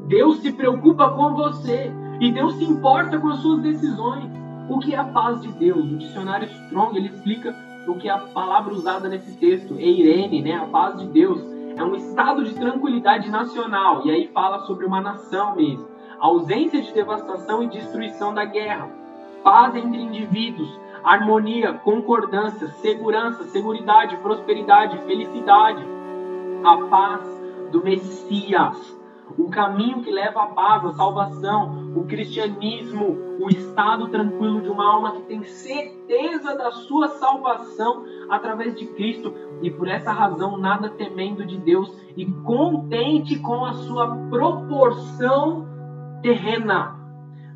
[0.07, 4.31] Deus se preocupa com você e Deus se importa com as suas decisões.
[4.69, 5.85] O que é a paz de Deus?
[5.85, 10.55] O dicionário Strong ele explica o que a palavra usada nesse texto, Eirene, né?
[10.55, 11.41] A paz de Deus
[11.75, 15.87] é um estado de tranquilidade nacional e aí fala sobre uma nação mesmo,
[16.19, 18.89] ausência de devastação e destruição da guerra,
[19.43, 25.83] paz entre indivíduos, harmonia, concordância, segurança, seguridade, prosperidade, felicidade,
[26.63, 27.21] a paz
[27.71, 28.96] do Messias
[29.37, 34.85] o caminho que leva à paz, à salvação, o cristianismo, o estado tranquilo de uma
[34.85, 39.33] alma que tem certeza da sua salvação através de Cristo.
[39.61, 45.67] E por essa razão nada temendo de Deus e contente com a sua proporção
[46.21, 46.95] terrena,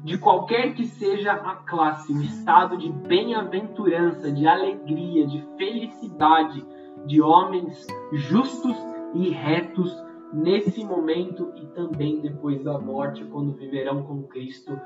[0.04, 6.66] de qualquer que seja a classe, o estado de bem-aventurança, de alegria, de felicidade
[7.06, 8.76] de homens justos
[9.14, 9.92] e retos
[10.34, 14.80] nesse momento e também depois da morte, quando viverão com Cristo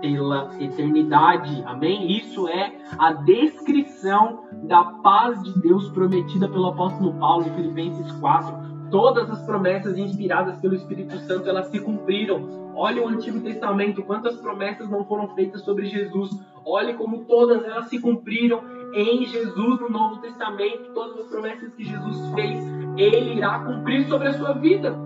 [0.00, 1.62] pela eternidade.
[1.66, 2.16] Amém?
[2.16, 8.68] Isso é a descrição da paz de Deus prometida pelo apóstolo Paulo em Filipenses 4.
[8.90, 12.72] Todas as promessas inspiradas pelo Espírito Santo, elas se cumpriram.
[12.74, 16.30] Olha o Antigo Testamento, quantas promessas não foram feitas sobre Jesus.
[16.64, 18.62] Olhe como todas elas se cumpriram
[18.94, 20.92] em Jesus no Novo Testamento.
[20.94, 22.64] Todas as promessas que Jesus fez,
[23.02, 24.96] ele irá cumprir sobre a sua vida.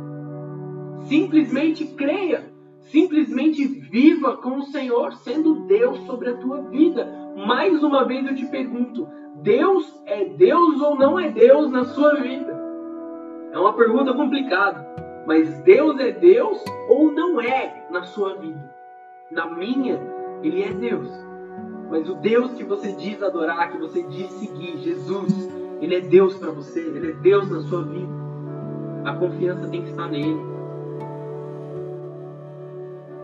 [1.05, 2.51] Simplesmente creia.
[2.81, 7.07] Simplesmente viva com o Senhor sendo Deus sobre a tua vida.
[7.47, 9.07] Mais uma vez eu te pergunto:
[9.43, 12.61] Deus é Deus ou não é Deus na sua vida?
[13.53, 14.85] É uma pergunta complicada,
[15.27, 18.75] mas Deus é Deus ou não é na sua vida?
[19.31, 20.01] Na minha,
[20.43, 21.09] Ele é Deus.
[21.91, 26.37] Mas o Deus que você diz adorar, que você diz seguir, Jesus, Ele é Deus
[26.37, 28.13] para você, Ele é Deus na sua vida.
[29.05, 30.41] A confiança tem que estar nele.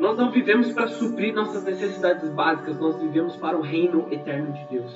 [0.00, 4.66] Nós não vivemos para suprir nossas necessidades básicas, nós vivemos para o reino eterno de
[4.70, 4.92] Deus.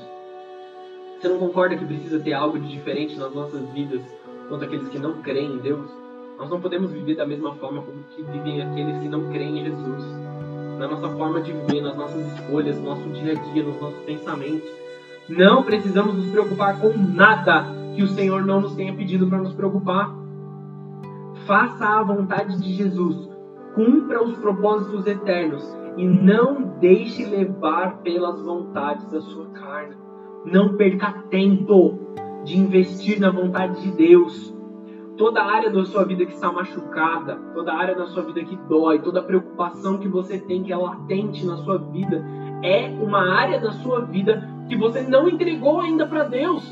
[1.20, 4.02] Você não concorda que precisa ter algo de diferente nas nossas vidas
[4.48, 5.88] quanto aqueles que não creem em Deus?
[6.38, 9.64] Nós não podemos viver da mesma forma como que vivem aqueles que não creem em
[9.64, 10.04] Jesus
[10.78, 14.02] na nossa forma de viver, nas nossas escolhas, no nosso dia a dia, nos nossos
[14.04, 14.68] pensamentos.
[15.28, 19.54] Não precisamos nos preocupar com nada que o Senhor não nos tenha pedido para nos
[19.54, 20.12] preocupar.
[21.46, 23.30] Faça a vontade de Jesus,
[23.74, 25.62] cumpra os propósitos eternos
[25.96, 29.96] e não deixe levar pelas vontades da sua carne.
[30.44, 31.98] Não perca tempo
[32.44, 34.54] de investir na vontade de Deus
[35.16, 38.98] toda área da sua vida que está machucada, toda área da sua vida que dói,
[39.00, 42.24] toda preocupação que você tem que é latente na sua vida,
[42.62, 46.64] é uma área da sua vida que você não entregou ainda para Deus.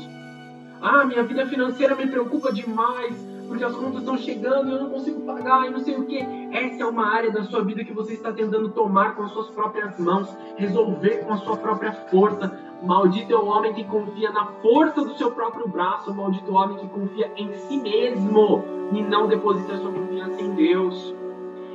[0.81, 3.15] Ah, minha vida financeira me preocupa demais,
[3.47, 6.19] porque as contas estão chegando e eu não consigo pagar e não sei o que.
[6.51, 9.49] Essa é uma área da sua vida que você está tentando tomar com as suas
[9.49, 12.51] próprias mãos, resolver com a sua própria força.
[12.81, 16.55] Maldito é o homem que confia na força do seu próprio braço, maldito é o
[16.55, 21.15] homem que confia em si mesmo e não deposita sua confiança em Deus.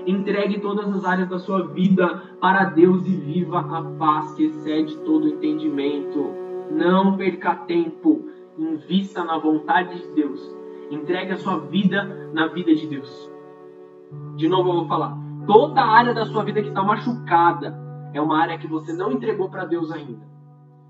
[0.05, 4.97] Entregue todas as áreas da sua vida para Deus e viva a paz que excede
[4.99, 6.33] todo entendimento.
[6.73, 10.55] Não perca tempo, invista na vontade de Deus.
[10.90, 13.31] Entregue a sua vida na vida de Deus.
[14.35, 15.16] De novo eu vou falar.
[15.47, 17.77] Toda área da sua vida que está machucada
[18.12, 20.36] é uma área que você não entregou para Deus ainda.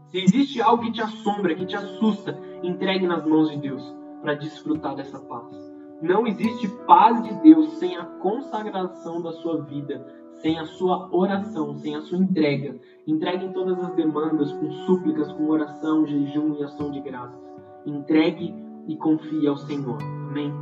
[0.06, 3.82] Se existe algo que te assombra, que te assusta, entregue nas mãos de Deus
[4.22, 5.74] para desfrutar dessa paz.
[6.00, 11.74] Não existe paz de Deus sem a consagração da sua vida, sem a sua oração,
[11.74, 12.78] sem a sua entrega.
[13.06, 17.40] Entregue todas as demandas com súplicas, com oração, jejum e ação de graças.
[17.84, 18.54] Entregue
[18.86, 19.98] e confie ao Senhor.
[20.28, 20.52] Amém?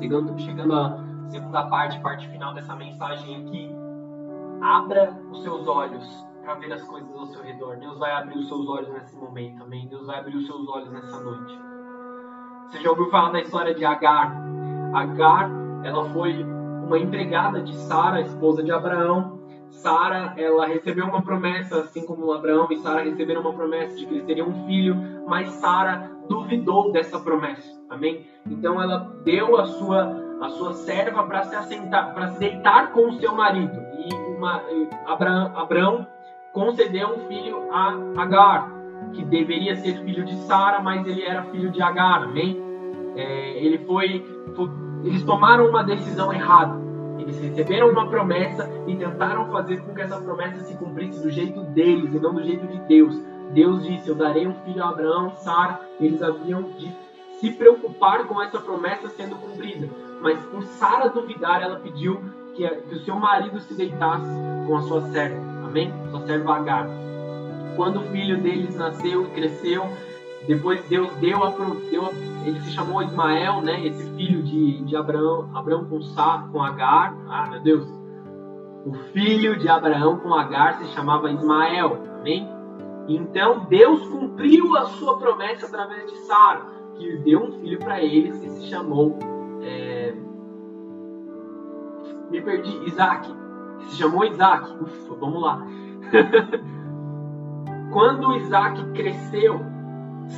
[0.00, 3.70] Chegando, chegando à segunda parte, parte final dessa mensagem aqui.
[4.62, 7.76] Abra os seus olhos para ver as coisas ao seu redor.
[7.76, 9.88] Deus vai abrir os seus olhos nesse momento, amém?
[9.88, 11.58] Deus vai abrir os seus olhos nessa noite.
[12.68, 14.32] Você já ouviu falar da história de Agar?
[14.94, 15.50] Agar,
[15.82, 19.40] ela foi uma empregada de Sara, esposa de Abraão.
[19.70, 24.14] Sara, ela recebeu uma promessa, assim como Abraão e Sara receberam uma promessa de que
[24.14, 24.94] eles teriam um filho,
[25.26, 27.68] mas Sara duvidou dessa promessa.
[27.90, 28.24] Amém?
[28.48, 33.08] Então ela deu a sua a sua serva para se assentar, para se deitar com
[33.08, 33.74] o seu marido.
[33.98, 34.62] E uma,
[35.06, 36.06] Abraão, Abraão
[36.56, 38.72] concedeu um filho a Agar,
[39.12, 42.58] que deveria ser filho de Sara, mas ele era filho de Agar, amém?
[43.14, 44.70] É, ele foi, foi,
[45.04, 46.80] eles tomaram uma decisão errada.
[47.18, 51.60] Eles receberam uma promessa e tentaram fazer com que essa promessa se cumprisse do jeito
[51.60, 53.22] deles e não do jeito de Deus.
[53.52, 55.78] Deus disse: Eu darei um filho a Abraão, Sara.
[56.00, 56.90] Eles haviam de
[57.38, 59.90] se preocupar com essa promessa sendo cumprida.
[60.22, 62.18] Mas por Sara duvidar, ela pediu
[62.54, 64.30] que, que o seu marido se deitasse
[64.66, 65.55] com a sua serva.
[65.66, 65.92] Amém?
[66.10, 66.88] Só serve Agar.
[67.76, 69.84] Quando o filho deles nasceu e cresceu,
[70.46, 71.50] depois Deus deu a,
[71.90, 72.10] deu
[72.44, 73.84] ele se chamou Ismael, né?
[73.84, 77.14] Esse filho de, de Abraão, Abraão com Sá, com Agar.
[77.28, 77.86] Ah, meu Deus.
[78.86, 81.98] O filho de Abraão com Agar se chamava Ismael.
[82.20, 82.48] Amém?
[83.08, 86.62] Então Deus cumpriu a sua promessa através de Sara,
[86.94, 89.18] que deu um filho para eles e se chamou.
[89.62, 90.14] É...
[92.30, 93.45] Me perdi, Isaac
[93.88, 94.70] se chamou Isaac.
[94.80, 95.62] Ufa, vamos lá.
[97.92, 99.60] Quando Isaac cresceu,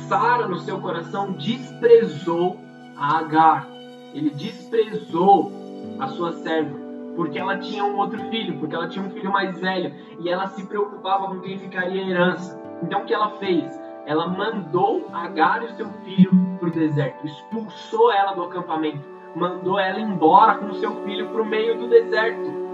[0.07, 2.57] Sara, no seu coração, desprezou
[2.95, 3.67] a Agar.
[4.13, 5.51] Ele desprezou
[5.99, 6.77] a sua serva,
[7.15, 10.47] porque ela tinha um outro filho, porque ela tinha um filho mais velho, e ela
[10.47, 12.59] se preocupava com quem ficaria em herança.
[12.81, 13.79] Então o que ela fez?
[14.05, 19.99] Ela mandou Agar e seu filho para o deserto, expulsou ela do acampamento, mandou ela
[19.99, 22.68] embora com seu filho para o meio do deserto.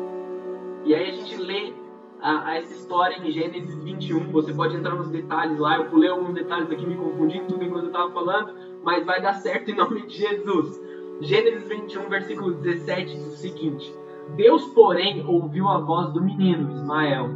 [0.85, 1.73] E aí a gente lê
[2.21, 4.31] a, a, essa história em Gênesis 21.
[4.31, 5.77] Você pode entrar nos detalhes lá.
[5.77, 9.33] Eu pulei alguns detalhes aqui, me confundi tudo enquanto eu estava falando, mas vai dar
[9.33, 10.79] certo em nome de Jesus.
[11.21, 13.91] Gênesis 21, versículo 17 diz o seguinte:
[14.35, 17.29] Deus, porém, ouviu a voz do menino Ismael.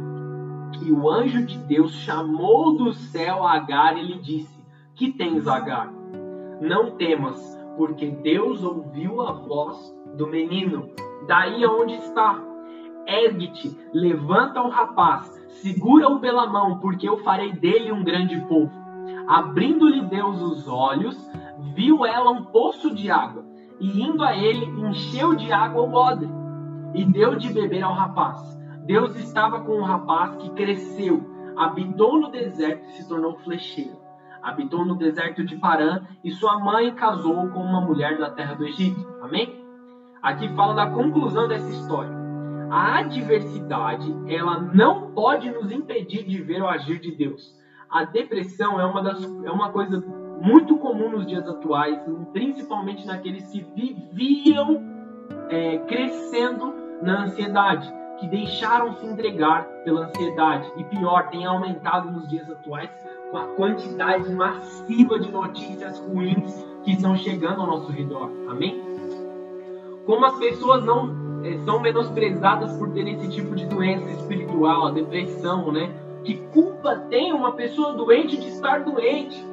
[0.80, 5.92] E o anjo de Deus chamou do céu Agar e lhe disse: Que tens, Agar?
[6.60, 10.90] Não temas, porque Deus ouviu a voz do menino.
[11.26, 12.49] Daí aonde está
[13.10, 15.26] ergue-te, levanta o rapaz,
[15.60, 18.70] segura-o pela mão, porque eu farei dele um grande povo.
[19.26, 21.16] Abrindo-lhe Deus os olhos,
[21.74, 23.44] viu ela um poço de água,
[23.80, 26.28] e indo a ele, encheu de água o odre,
[26.94, 28.58] e deu de beber ao rapaz.
[28.84, 33.98] Deus estava com o rapaz que cresceu, habitou no deserto e se tornou flecheiro.
[34.42, 38.66] Habitou no deserto de Parã, e sua mãe casou com uma mulher da terra do
[38.66, 39.06] Egito.
[39.20, 39.62] Amém?
[40.22, 42.19] Aqui fala da conclusão dessa história
[42.70, 47.54] a adversidade ela não pode nos impedir de ver o agir de Deus.
[47.90, 50.00] A depressão é uma, das, é uma coisa
[50.40, 51.98] muito comum nos dias atuais,
[52.32, 54.82] principalmente naqueles que viviam
[55.48, 60.70] é, crescendo na ansiedade, que deixaram se entregar pela ansiedade.
[60.76, 62.90] E pior, tem aumentado nos dias atuais
[63.30, 68.30] com a quantidade massiva de notícias ruins que estão chegando ao nosso redor.
[68.48, 68.80] Amém?
[70.06, 71.19] Como as pessoas não
[71.64, 75.90] são menosprezadas por terem esse tipo de doença espiritual, a depressão, né?
[76.24, 79.44] Que culpa tem uma pessoa doente de estar doente?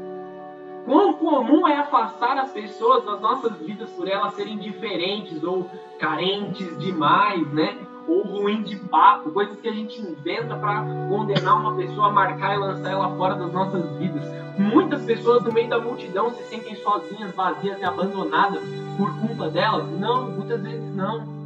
[0.86, 5.70] Quão comum é afastar as pessoas das nossas vidas por elas serem diferentes ou
[6.00, 7.78] carentes demais, né?
[8.08, 12.60] Ou ruim de papo, coisas que a gente inventa para condenar uma pessoa, marcar e
[12.60, 14.24] lançar ela fora das nossas vidas.
[14.58, 18.64] Muitas pessoas no meio da multidão se sentem sozinhas, vazias e abandonadas
[18.98, 19.90] por culpa delas?
[20.00, 21.37] Não, muitas vezes não.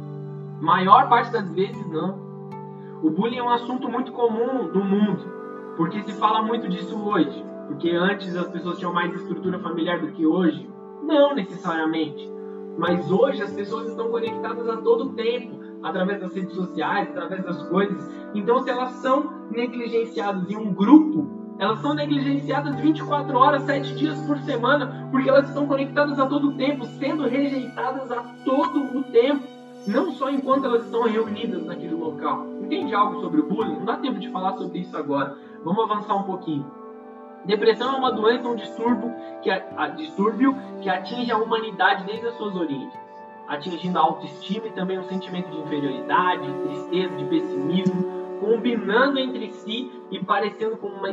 [0.62, 2.16] Maior parte das vezes não.
[3.02, 5.24] O bullying é um assunto muito comum do mundo,
[5.76, 7.44] porque se fala muito disso hoje.
[7.66, 10.70] Porque antes as pessoas tinham mais estrutura familiar do que hoje?
[11.02, 12.32] Não necessariamente.
[12.78, 17.60] Mas hoje as pessoas estão conectadas a todo tempo, através das redes sociais, através das
[17.64, 18.08] coisas.
[18.32, 24.20] Então, se elas são negligenciadas em um grupo, elas são negligenciadas 24 horas, 7 dias
[24.28, 29.61] por semana, porque elas estão conectadas a todo tempo, sendo rejeitadas a todo o tempo
[29.86, 32.46] não só enquanto elas estão reunidas naquele local.
[32.60, 33.74] Entende algo sobre o bullying?
[33.74, 35.36] Não dá tempo de falar sobre isso agora.
[35.64, 36.64] Vamos avançar um pouquinho.
[37.44, 39.12] Depressão é uma doença, um distúrbio
[39.42, 42.92] que, a, a, distúrbio que atinge a humanidade desde as suas origens.
[43.48, 48.04] atingindo a autoestima e também um sentimento de inferioridade, de tristeza, de pessimismo,
[48.40, 51.12] combinando entre si e parecendo com uma,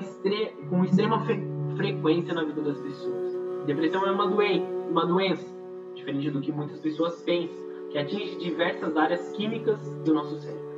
[0.70, 1.44] com extrema fre...
[1.76, 3.36] frequência na vida das pessoas.
[3.66, 4.88] Depressão é uma, doen...
[4.90, 5.46] uma doença,
[5.96, 10.70] diferente do que muitas pessoas pensam, que atinge diversas áreas químicas do nosso cérebro.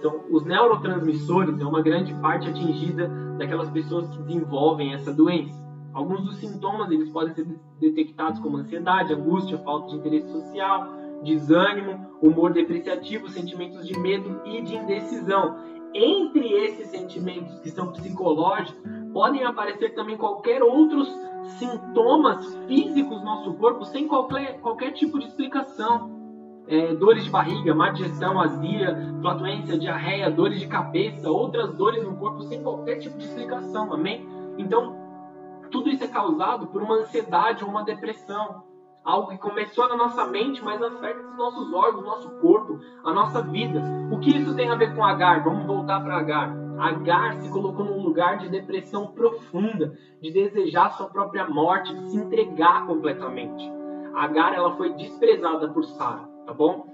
[0.00, 5.64] São os neurotransmissores é uma grande parte atingida daquelas pessoas que desenvolvem essa doença.
[5.92, 7.46] Alguns dos sintomas eles podem ser
[7.80, 10.88] detectados como ansiedade, angústia, falta de interesse social,
[11.22, 15.56] desânimo, humor depreciativo, sentimentos de medo e de indecisão.
[15.94, 18.78] Entre esses sentimentos que são psicológicos,
[19.14, 21.08] podem aparecer também qualquer outros
[21.58, 26.15] sintomas físicos no nosso corpo sem qualquer, qualquer tipo de explicação.
[26.68, 32.16] É, dores de barriga, má digestão, azia, flatulência, diarreia, dores de cabeça, outras dores no
[32.16, 34.26] corpo sem qualquer tipo de explicação, amém?
[34.58, 34.96] Então,
[35.70, 38.64] tudo isso é causado por uma ansiedade ou uma depressão.
[39.04, 43.40] Algo que começou na nossa mente, mas afeta os nossos órgãos, nosso corpo, a nossa
[43.40, 43.80] vida.
[44.10, 45.44] O que isso tem a ver com Agar?
[45.44, 46.52] Vamos voltar para Agar.
[46.76, 52.16] Agar se colocou num lugar de depressão profunda, de desejar sua própria morte, de se
[52.16, 53.64] entregar completamente.
[54.12, 56.86] Agar ela foi desprezada por Sara, tá bom?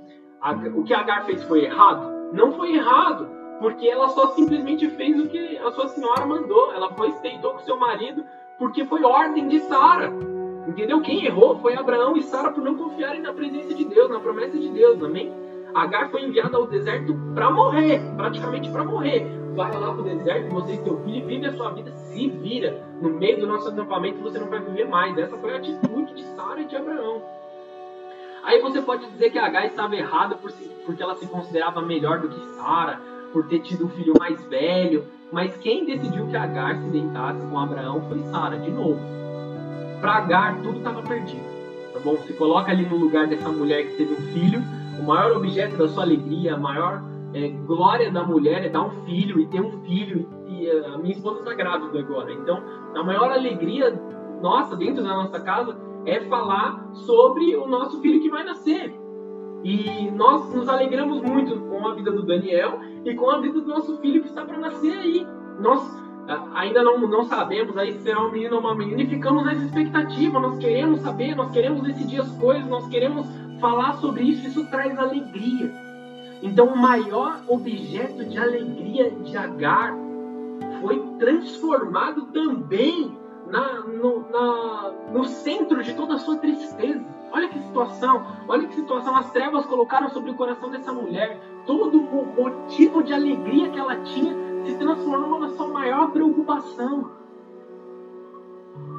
[0.74, 2.32] O que Agar fez foi errado?
[2.32, 3.28] Não foi errado,
[3.60, 6.72] porque ela só simplesmente fez o que a sua senhora mandou.
[6.72, 8.24] Ela foi deitou com seu marido,
[8.58, 10.12] porque foi ordem de Sara.
[10.66, 11.00] Entendeu?
[11.00, 14.58] Quem errou foi Abraão e Sara por não confiarem na presença de Deus, na promessa
[14.58, 15.32] de Deus, amém?
[15.74, 19.26] Agar foi enviada ao deserto para morrer, praticamente para morrer.
[19.54, 22.82] Vai lá para o deserto, você e seu filho, vive a sua vida, se vira.
[23.00, 25.16] No meio do nosso acampamento você não vai viver mais.
[25.18, 27.22] Essa foi a atitude de Sara e de Abraão.
[28.44, 32.18] Aí você pode dizer que Agar estava errada por si, porque ela se considerava melhor
[32.20, 33.00] do que Sara,
[33.32, 35.04] por ter tido um filho mais velho.
[35.30, 39.00] Mas quem decidiu que Agar se deitasse com Abraão foi Sara, de novo.
[40.00, 41.44] Para Agar, tudo estava perdido.
[41.92, 42.16] Tá bom?
[42.18, 44.62] Se coloca ali no lugar dessa mulher que teve um filho,
[44.98, 48.90] o maior objeto da sua alegria, a maior é, glória da mulher é dar um
[49.04, 50.28] filho e ter um filho.
[50.48, 52.32] E a minha esposa está grávida agora.
[52.32, 52.62] Então,
[52.94, 53.90] a maior alegria
[54.42, 55.72] nossa dentro da nossa casa
[56.04, 58.94] é falar sobre o nosso filho que vai nascer.
[59.64, 63.68] E nós nos alegramos muito com a vida do Daniel e com a vida do
[63.68, 65.26] nosso filho que está para nascer aí.
[65.60, 65.80] Nós
[66.54, 69.64] ainda não, não sabemos aí se será um menino ou uma menina e ficamos nessa
[69.64, 70.40] expectativa.
[70.40, 73.26] Nós queremos saber, nós queremos decidir as coisas, nós queremos
[73.60, 74.48] falar sobre isso.
[74.48, 75.72] Isso traz alegria.
[76.42, 79.94] Então, o maior objeto de alegria de Agar
[80.80, 83.16] foi transformado também
[83.52, 87.04] na, no, na, no centro de toda a sua tristeza.
[87.30, 89.14] Olha que situação, olha que situação.
[89.14, 93.96] As trevas colocaram sobre o coração dessa mulher todo o motivo de alegria que ela
[93.96, 94.34] tinha
[94.64, 97.10] se transformou na sua maior preocupação.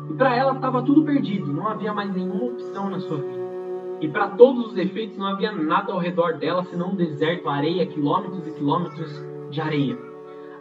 [0.09, 3.43] E para ela estava tudo perdido, não havia mais nenhuma opção na sua vida.
[4.01, 7.87] E para todos os efeitos, não havia nada ao redor dela senão um deserto, areia,
[7.87, 10.12] quilômetros e quilômetros de areia.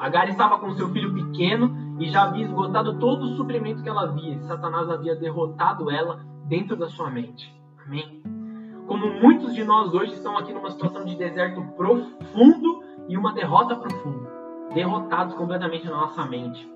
[0.03, 4.03] Agar estava com seu filho pequeno e já havia esgotado todo o suprimento que ela
[4.03, 4.42] havia.
[4.42, 7.55] Satanás havia derrotado ela dentro da sua mente.
[7.86, 8.20] Amém?
[8.88, 13.76] Como muitos de nós hoje estão aqui numa situação de deserto profundo e uma derrota
[13.76, 14.28] profunda
[14.74, 16.68] derrotados completamente na nossa mente,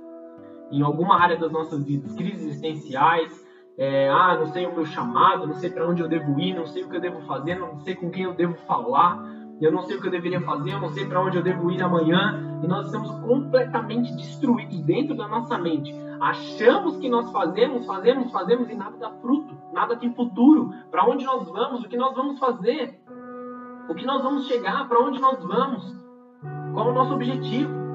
[0.70, 3.44] em alguma área das nossas vidas, crises existenciais,
[3.76, 6.66] é, ah, não sei o meu chamado, não sei para onde eu devo ir, não
[6.66, 9.20] sei o que eu devo fazer, não sei com quem eu devo falar,
[9.61, 11.70] eu não sei o que eu deveria fazer, eu não sei para onde eu devo
[11.70, 15.94] ir amanhã, e nós estamos completamente destruídos dentro da nossa mente.
[16.20, 20.72] Achamos que nós fazemos, fazemos, fazemos e nada dá fruto, nada tem futuro.
[20.90, 21.84] Para onde nós vamos?
[21.84, 23.00] O que nós vamos fazer?
[23.88, 24.88] O que nós vamos chegar?
[24.88, 25.94] Para onde nós vamos?
[26.72, 27.86] Qual o nosso objetivo?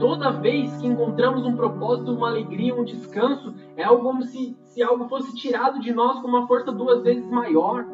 [0.00, 4.82] toda vez que encontramos um propósito, uma alegria, um descanso, é algo como se, se
[4.82, 7.84] algo fosse tirado de nós com uma força duas vezes maior.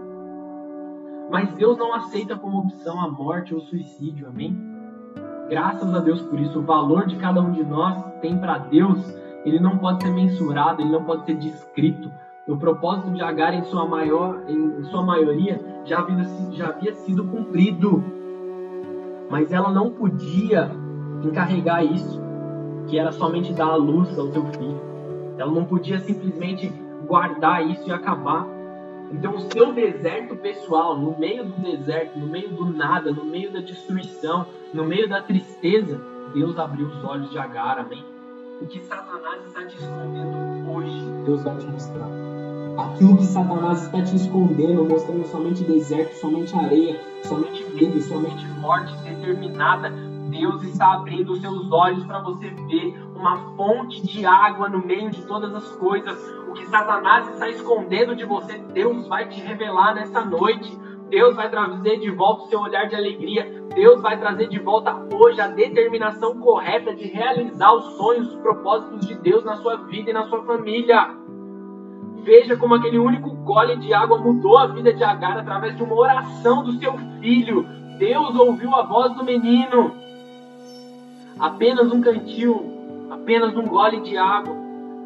[1.31, 4.57] Mas Deus não aceita como opção a morte ou o suicídio, amém?
[5.49, 6.59] Graças a Deus por isso.
[6.59, 8.99] O valor de cada um de nós tem para Deus,
[9.45, 12.11] ele não pode ser mensurado, ele não pode ser descrito.
[12.49, 17.25] O propósito de Agar, em sua, maior, em sua maioria, já havia, já havia sido
[17.25, 18.03] cumprido.
[19.29, 20.71] Mas ela não podia
[21.25, 22.21] encarregar isso,
[22.87, 24.81] que era somente dar a luz ao seu filho.
[25.37, 26.73] Ela não podia simplesmente
[27.07, 28.47] guardar isso e acabar.
[29.13, 33.53] Então, o seu deserto pessoal, no meio do deserto, no meio do nada, no meio
[33.53, 36.01] da destruição, no meio da tristeza,
[36.35, 38.05] Deus abriu os olhos de Agar, amém?
[38.61, 42.09] O que Satanás está te escondendo hoje, Deus vai te mostrar.
[42.79, 48.95] Aquilo que Satanás está te escondendo, mostrando somente deserto, somente areia, somente medo, somente morte
[48.99, 49.91] determinada,
[50.31, 55.11] Deus está abrindo os seus olhos para você ver uma fonte de água no meio
[55.11, 56.19] de todas as coisas.
[56.49, 60.79] O que Satanás está escondendo de você, Deus vai te revelar nessa noite.
[61.09, 63.65] Deus vai trazer de volta o seu olhar de alegria.
[63.75, 69.07] Deus vai trazer de volta hoje a determinação correta de realizar os sonhos, os propósitos
[69.07, 71.15] de Deus na sua vida e na sua família.
[72.25, 75.95] Veja como aquele único gole de água mudou a vida de Agar através de uma
[75.95, 77.65] oração do seu filho.
[77.99, 79.95] Deus ouviu a voz do menino.
[81.39, 84.57] Apenas um cantil, apenas um gole de água,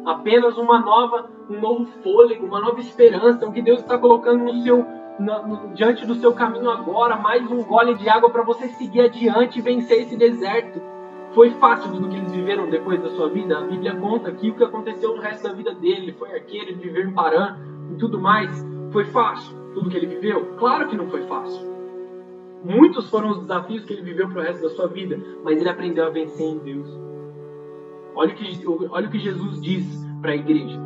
[0.05, 4.61] apenas uma nova, um novo fôlego, uma nova esperança, o que Deus está colocando no
[4.61, 4.85] seu
[5.19, 9.59] no, diante do seu caminho agora, mais um gole de água para você seguir adiante
[9.59, 10.81] e vencer esse deserto.
[11.33, 13.57] Foi fácil tudo que eles viveram depois da sua vida?
[13.57, 16.03] A Bíblia conta aqui o que aconteceu no resto da vida dele.
[16.03, 17.57] Ele foi arqueiro, ele viveu em Paran
[17.91, 18.51] e tudo mais.
[18.91, 20.55] Foi fácil tudo que ele viveu?
[20.57, 21.70] Claro que não foi fácil.
[22.63, 25.69] Muitos foram os desafios que ele viveu para o resto da sua vida, mas ele
[25.69, 26.87] aprendeu a vencer em Deus.
[28.15, 29.85] Olha o que, olha o que Jesus diz
[30.21, 30.79] para a igreja.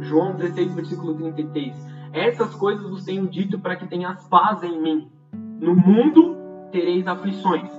[0.00, 1.74] João 16, versículo 33.
[2.12, 5.10] Essas coisas vos tenho dito para que tenhas paz em mim.
[5.60, 6.36] No mundo
[6.72, 7.70] tereis aflições,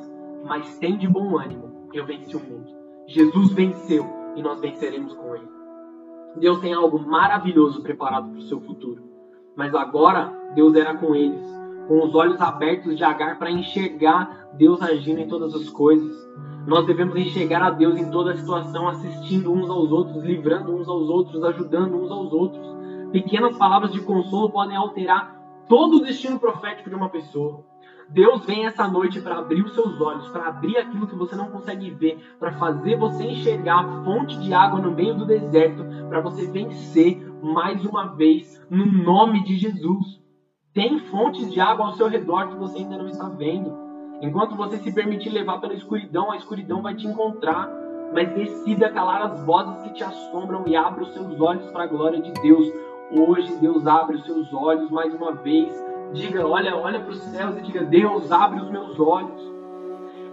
[0.46, 1.90] mas tem de bom ânimo.
[1.94, 2.72] Eu venci o mundo.
[3.08, 5.50] Jesus venceu e nós venceremos com ele.
[6.38, 9.04] Deus tem algo maravilhoso preparado para o seu futuro.
[9.56, 11.46] Mas agora Deus era com eles,
[11.88, 16.30] com os olhos abertos de Agar para enxergar Deus agindo em todas as coisas.
[16.66, 20.88] Nós devemos enxergar a Deus em toda a situação, assistindo uns aos outros, livrando uns
[20.88, 22.62] aos outros, ajudando uns aos outros.
[23.12, 25.36] Pequenas palavras de consolo podem alterar
[25.68, 27.64] todo o destino profético de uma pessoa.
[28.10, 31.50] Deus vem essa noite para abrir os seus olhos, para abrir aquilo que você não
[31.50, 36.20] consegue ver, para fazer você enxergar a fonte de água no meio do deserto, para
[36.20, 40.22] você vencer mais uma vez no nome de Jesus.
[40.74, 43.78] Tem fontes de água ao seu redor que você ainda não está vendo.
[44.22, 47.70] Enquanto você se permitir levar pela escuridão, a escuridão vai te encontrar.
[48.14, 51.88] Mas decida calar as vozes que te assombram e abra os seus olhos para a
[51.88, 52.72] glória de Deus.
[53.12, 55.74] Hoje Deus abre os seus olhos mais uma vez.
[56.14, 59.42] Diga, olha, olha para os céus e diga, Deus abre os meus olhos.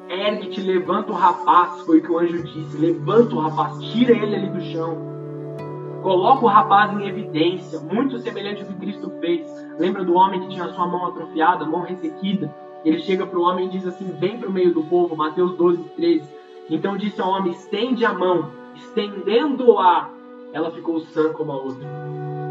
[0.09, 2.79] Ergue-te, levanta o rapaz, foi o que o anjo disse.
[2.79, 5.18] Levanta o rapaz, tira ele ali do chão.
[6.03, 9.47] Coloca o rapaz em evidência, muito semelhante ao que Cristo fez.
[9.79, 12.55] Lembra do homem que tinha a sua mão atrofiada, mão ressequida?
[12.85, 15.57] Ele chega para o homem e diz assim: Vem para o meio do povo, Mateus
[15.57, 16.29] 12, 13.
[16.71, 20.11] Então disse ao homem: Estende a mão, estendendo-a,
[20.53, 21.87] ela ficou sã como a outra.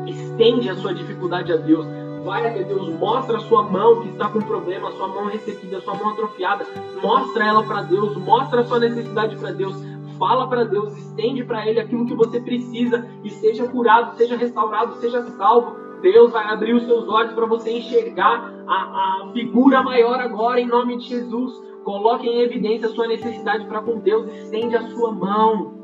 [0.06, 1.86] Estende a sua dificuldade a Deus.
[2.24, 5.78] Vai até Deus, mostra a sua mão que está com problema, a sua mão ressequida,
[5.78, 6.66] a sua mão atrofiada.
[7.02, 9.76] Mostra ela para Deus, mostra a sua necessidade para Deus.
[10.18, 14.96] Fala para Deus, estende para Ele aquilo que você precisa e seja curado, seja restaurado,
[14.96, 15.76] seja salvo.
[16.02, 20.68] Deus vai abrir os seus olhos para você enxergar a, a figura maior agora, em
[20.68, 21.54] nome de Jesus.
[21.84, 25.76] Coloque em evidência a sua necessidade para com Deus, estende a sua mão.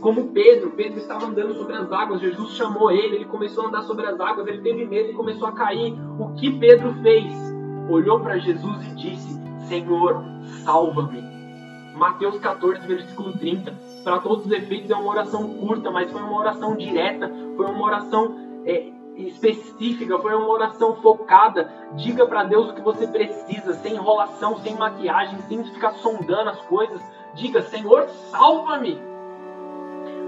[0.00, 3.82] Como Pedro, Pedro estava andando sobre as águas, Jesus chamou ele, ele começou a andar
[3.82, 5.92] sobre as águas, ele teve medo e começou a cair.
[6.20, 7.32] O que Pedro fez?
[7.90, 10.22] Olhou para Jesus e disse: Senhor,
[10.64, 11.37] salva-me.
[11.98, 13.74] Mateus 14, versículo 30.
[14.04, 17.84] Para todos os efeitos é uma oração curta, mas foi uma oração direta, foi uma
[17.84, 21.70] oração é, específica, foi uma oração focada.
[21.96, 26.60] Diga para Deus o que você precisa, sem enrolação, sem maquiagem, sem ficar sondando as
[26.62, 27.02] coisas.
[27.34, 28.98] Diga: Senhor, salva-me.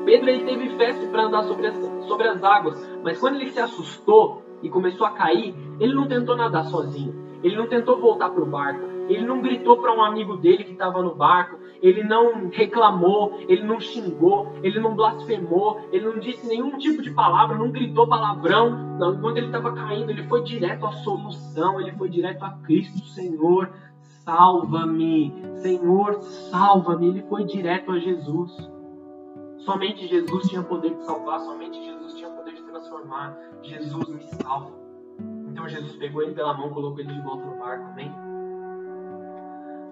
[0.04, 3.60] Pedro ele teve fé para andar sobre as, sobre as águas, mas quando ele se
[3.60, 7.30] assustou e começou a cair, ele não tentou nadar sozinho.
[7.42, 8.80] Ele não tentou voltar para o barco.
[9.08, 11.58] Ele não gritou para um amigo dele que estava no barco.
[11.82, 13.38] Ele não reclamou.
[13.48, 14.52] Ele não xingou.
[14.62, 15.80] Ele não blasfemou.
[15.92, 17.56] Ele não disse nenhum tipo de palavra.
[17.56, 18.70] Não gritou palavrão.
[18.98, 21.80] Não, ele estava caindo, ele foi direto à solução.
[21.80, 23.70] Ele foi direto a Cristo, Senhor,
[24.24, 25.32] salva-me.
[25.56, 27.08] Senhor, salva-me.
[27.08, 28.70] Ele foi direto a Jesus.
[29.60, 33.36] Somente Jesus tinha poder de salvar, somente Jesus tinha poder de transformar.
[33.62, 34.72] Jesus me salva.
[35.48, 38.10] Então Jesus pegou ele pela mão, colocou ele de volta no barco, amém?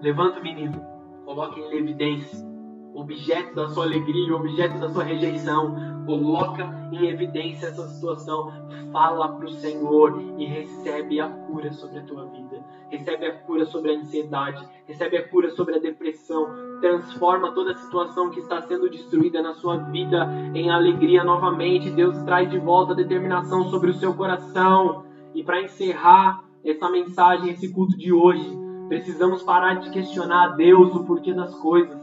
[0.01, 0.81] Levanta o menino,
[1.29, 2.49] coloque em evidência.
[2.95, 5.75] Objeto da sua alegria, objeto da sua rejeição.
[6.07, 8.51] Coloca em evidência essa situação.
[8.91, 12.65] Fala para o Senhor e recebe a cura sobre a tua vida.
[12.89, 14.67] Recebe a cura sobre a ansiedade.
[14.87, 19.53] Recebe a cura sobre a depressão transforma toda a situação que está sendo destruída na
[19.53, 20.25] sua vida
[20.55, 21.91] em alegria novamente.
[21.91, 25.03] Deus traz de volta a determinação sobre o seu coração.
[25.35, 30.93] E para encerrar essa mensagem, esse culto de hoje, precisamos parar de questionar a Deus
[30.95, 31.97] o porquê das coisas.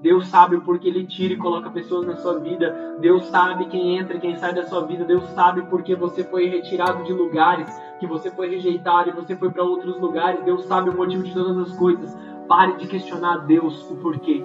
[0.00, 2.96] Deus sabe o porquê Ele tira e coloca pessoas na sua vida.
[3.00, 5.04] Deus sabe quem entra e quem sai da sua vida.
[5.04, 7.68] Deus sabe porque você foi retirado de lugares,
[8.00, 10.42] que você foi rejeitado e você foi para outros lugares.
[10.44, 12.16] Deus sabe o motivo de todas as coisas.
[12.48, 14.44] Pare de questionar a Deus o porquê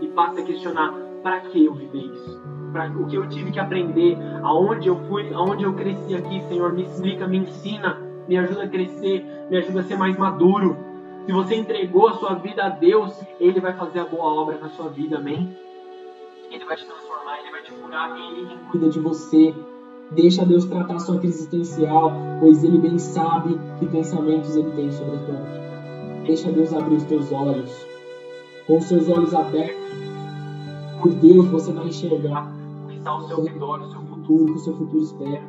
[0.00, 2.40] e passe a questionar para que eu vivi isso,
[2.72, 6.72] para o que eu tive que aprender, aonde eu fui, aonde eu cresci aqui, Senhor,
[6.72, 7.98] me explica, me ensina.
[8.28, 10.76] me ajuda a crescer, me ajuda a ser mais maduro.
[11.26, 14.68] Se você entregou a sua vida a Deus, Ele vai fazer a boa obra na
[14.68, 15.58] sua vida, amém?
[16.52, 19.52] Ele vai te transformar, Ele vai te curar, Ele cuida de você.
[20.12, 24.92] Deixa Deus tratar a sua crise existencial, pois Ele bem sabe que pensamentos Ele tem
[24.92, 26.22] sobre a tua vida.
[26.26, 27.86] Deixa Deus abrir os teus olhos.
[28.68, 29.90] Com os seus olhos abertos,
[31.02, 32.52] por Deus você vai enxergar
[32.84, 35.42] o que está ao seu redor, o seu futuro, o que o seu futuro espera.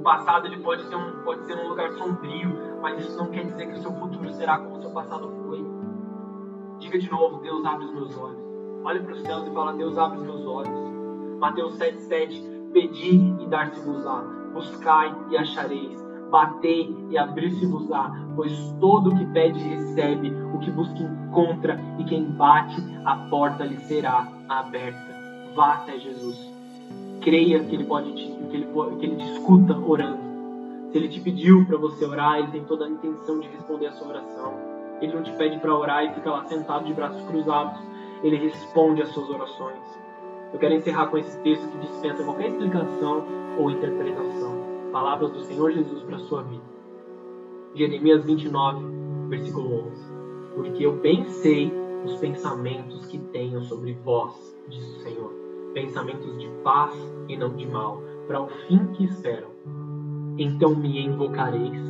[0.00, 3.44] O passado ele pode ser, um, pode ser um lugar sombrio, mas isso não quer
[3.44, 5.64] dizer que o seu futuro será como o seu passado foi.
[6.78, 8.40] Diga de novo, Deus abre os meus olhos.
[8.84, 10.90] Olhe para os céus e fala, Deus abre os meus olhos.
[11.38, 14.22] Mateus 7,7 Pedi e dar-se-vos-á,
[14.54, 15.98] buscai e achareis,
[16.30, 22.30] batei e abrir-se-vos-á, pois todo o que pede recebe, o que busca encontra, e quem
[22.30, 25.18] bate, a porta lhe será aberta.
[25.56, 26.48] Vá até Jesus.
[27.20, 28.66] Creia que ele pode te, que ele,
[29.00, 30.19] que ele te escuta orando.
[30.90, 33.92] Se ele te pediu para você orar, ele tem toda a intenção de responder a
[33.92, 34.54] sua oração.
[35.00, 37.80] Ele não te pede para orar e fica lá sentado de braços cruzados.
[38.24, 39.78] Ele responde às suas orações.
[40.52, 43.24] Eu quero encerrar com esse texto que dispensa qualquer explicação
[43.56, 44.58] ou interpretação.
[44.90, 46.64] Palavras do Senhor Jesus para a sua vida.
[47.74, 48.84] Jeremias 29,
[49.28, 50.12] versículo 11.
[50.56, 51.72] Porque eu pensei
[52.04, 54.34] os pensamentos que tenho sobre vós,
[54.68, 55.32] diz o Senhor.
[55.72, 56.92] Pensamentos de paz
[57.28, 59.49] e não de mal, para o fim que esperam.
[60.38, 61.82] Então me invocareis,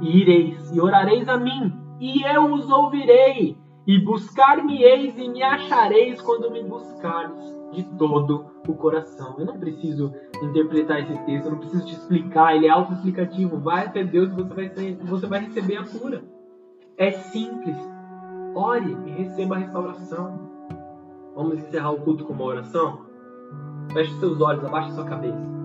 [0.00, 3.56] e ireis, e orareis a mim, e eu os ouvirei,
[3.86, 9.36] e buscar-me-eis e me achareis quando me buscardes de todo o coração.
[9.38, 10.12] Eu não preciso
[10.42, 13.60] interpretar esse texto, eu não preciso te explicar, ele é autoexplicativo.
[13.60, 14.68] Vai até Deus e você vai,
[15.02, 16.24] você vai receber a cura.
[16.96, 17.76] É simples.
[18.54, 20.50] Ore e receba a restauração.
[21.34, 23.06] Vamos encerrar o culto com uma oração?
[23.92, 25.55] Feche seus olhos, abaixe sua cabeça.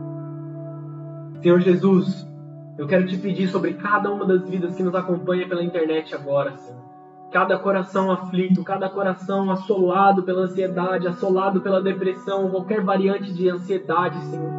[1.42, 2.28] Senhor Jesus,
[2.78, 6.56] eu quero te pedir sobre cada uma das vidas que nos acompanha pela internet agora,
[6.58, 6.92] Senhor
[7.32, 14.20] cada coração aflito, cada coração assolado pela ansiedade, assolado pela depressão, qualquer variante de ansiedade,
[14.26, 14.52] Senhor.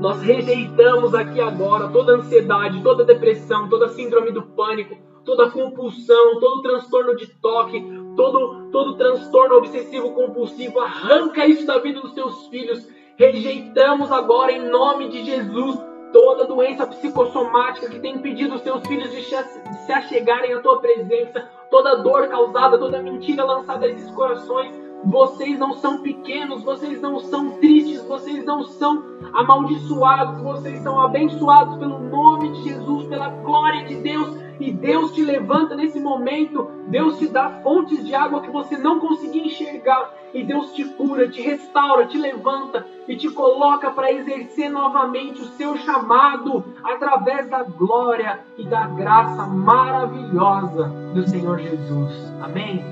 [0.00, 6.62] Nós rejeitamos aqui agora toda ansiedade, toda depressão, toda síndrome do pânico, toda compulsão, todo
[6.62, 7.84] transtorno de toque,
[8.16, 10.78] todo, todo transtorno obsessivo compulsivo.
[10.80, 12.88] Arranca isso da vida dos seus filhos.
[13.16, 19.10] Rejeitamos agora em nome de Jesus toda doença psicossomática que tem impedido os seus filhos
[19.10, 24.74] de se achegarem à tua presença toda dor causada, toda mentira lançada a esses corações.
[25.04, 29.02] Vocês não são pequenos, vocês não são tristes, vocês não são
[29.32, 34.49] amaldiçoados, vocês são abençoados pelo nome de Jesus, pela glória de Deus.
[34.60, 39.00] E Deus te levanta nesse momento, Deus te dá fontes de água que você não
[39.00, 44.70] conseguia enxergar, e Deus te cura, te restaura, te levanta e te coloca para exercer
[44.70, 52.12] novamente o seu chamado através da glória e da graça maravilhosa do Senhor Jesus.
[52.42, 52.84] Amém?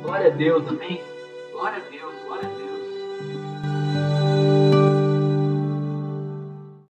[0.00, 1.02] Glória a Deus, amém?
[1.52, 2.03] Glória a Deus.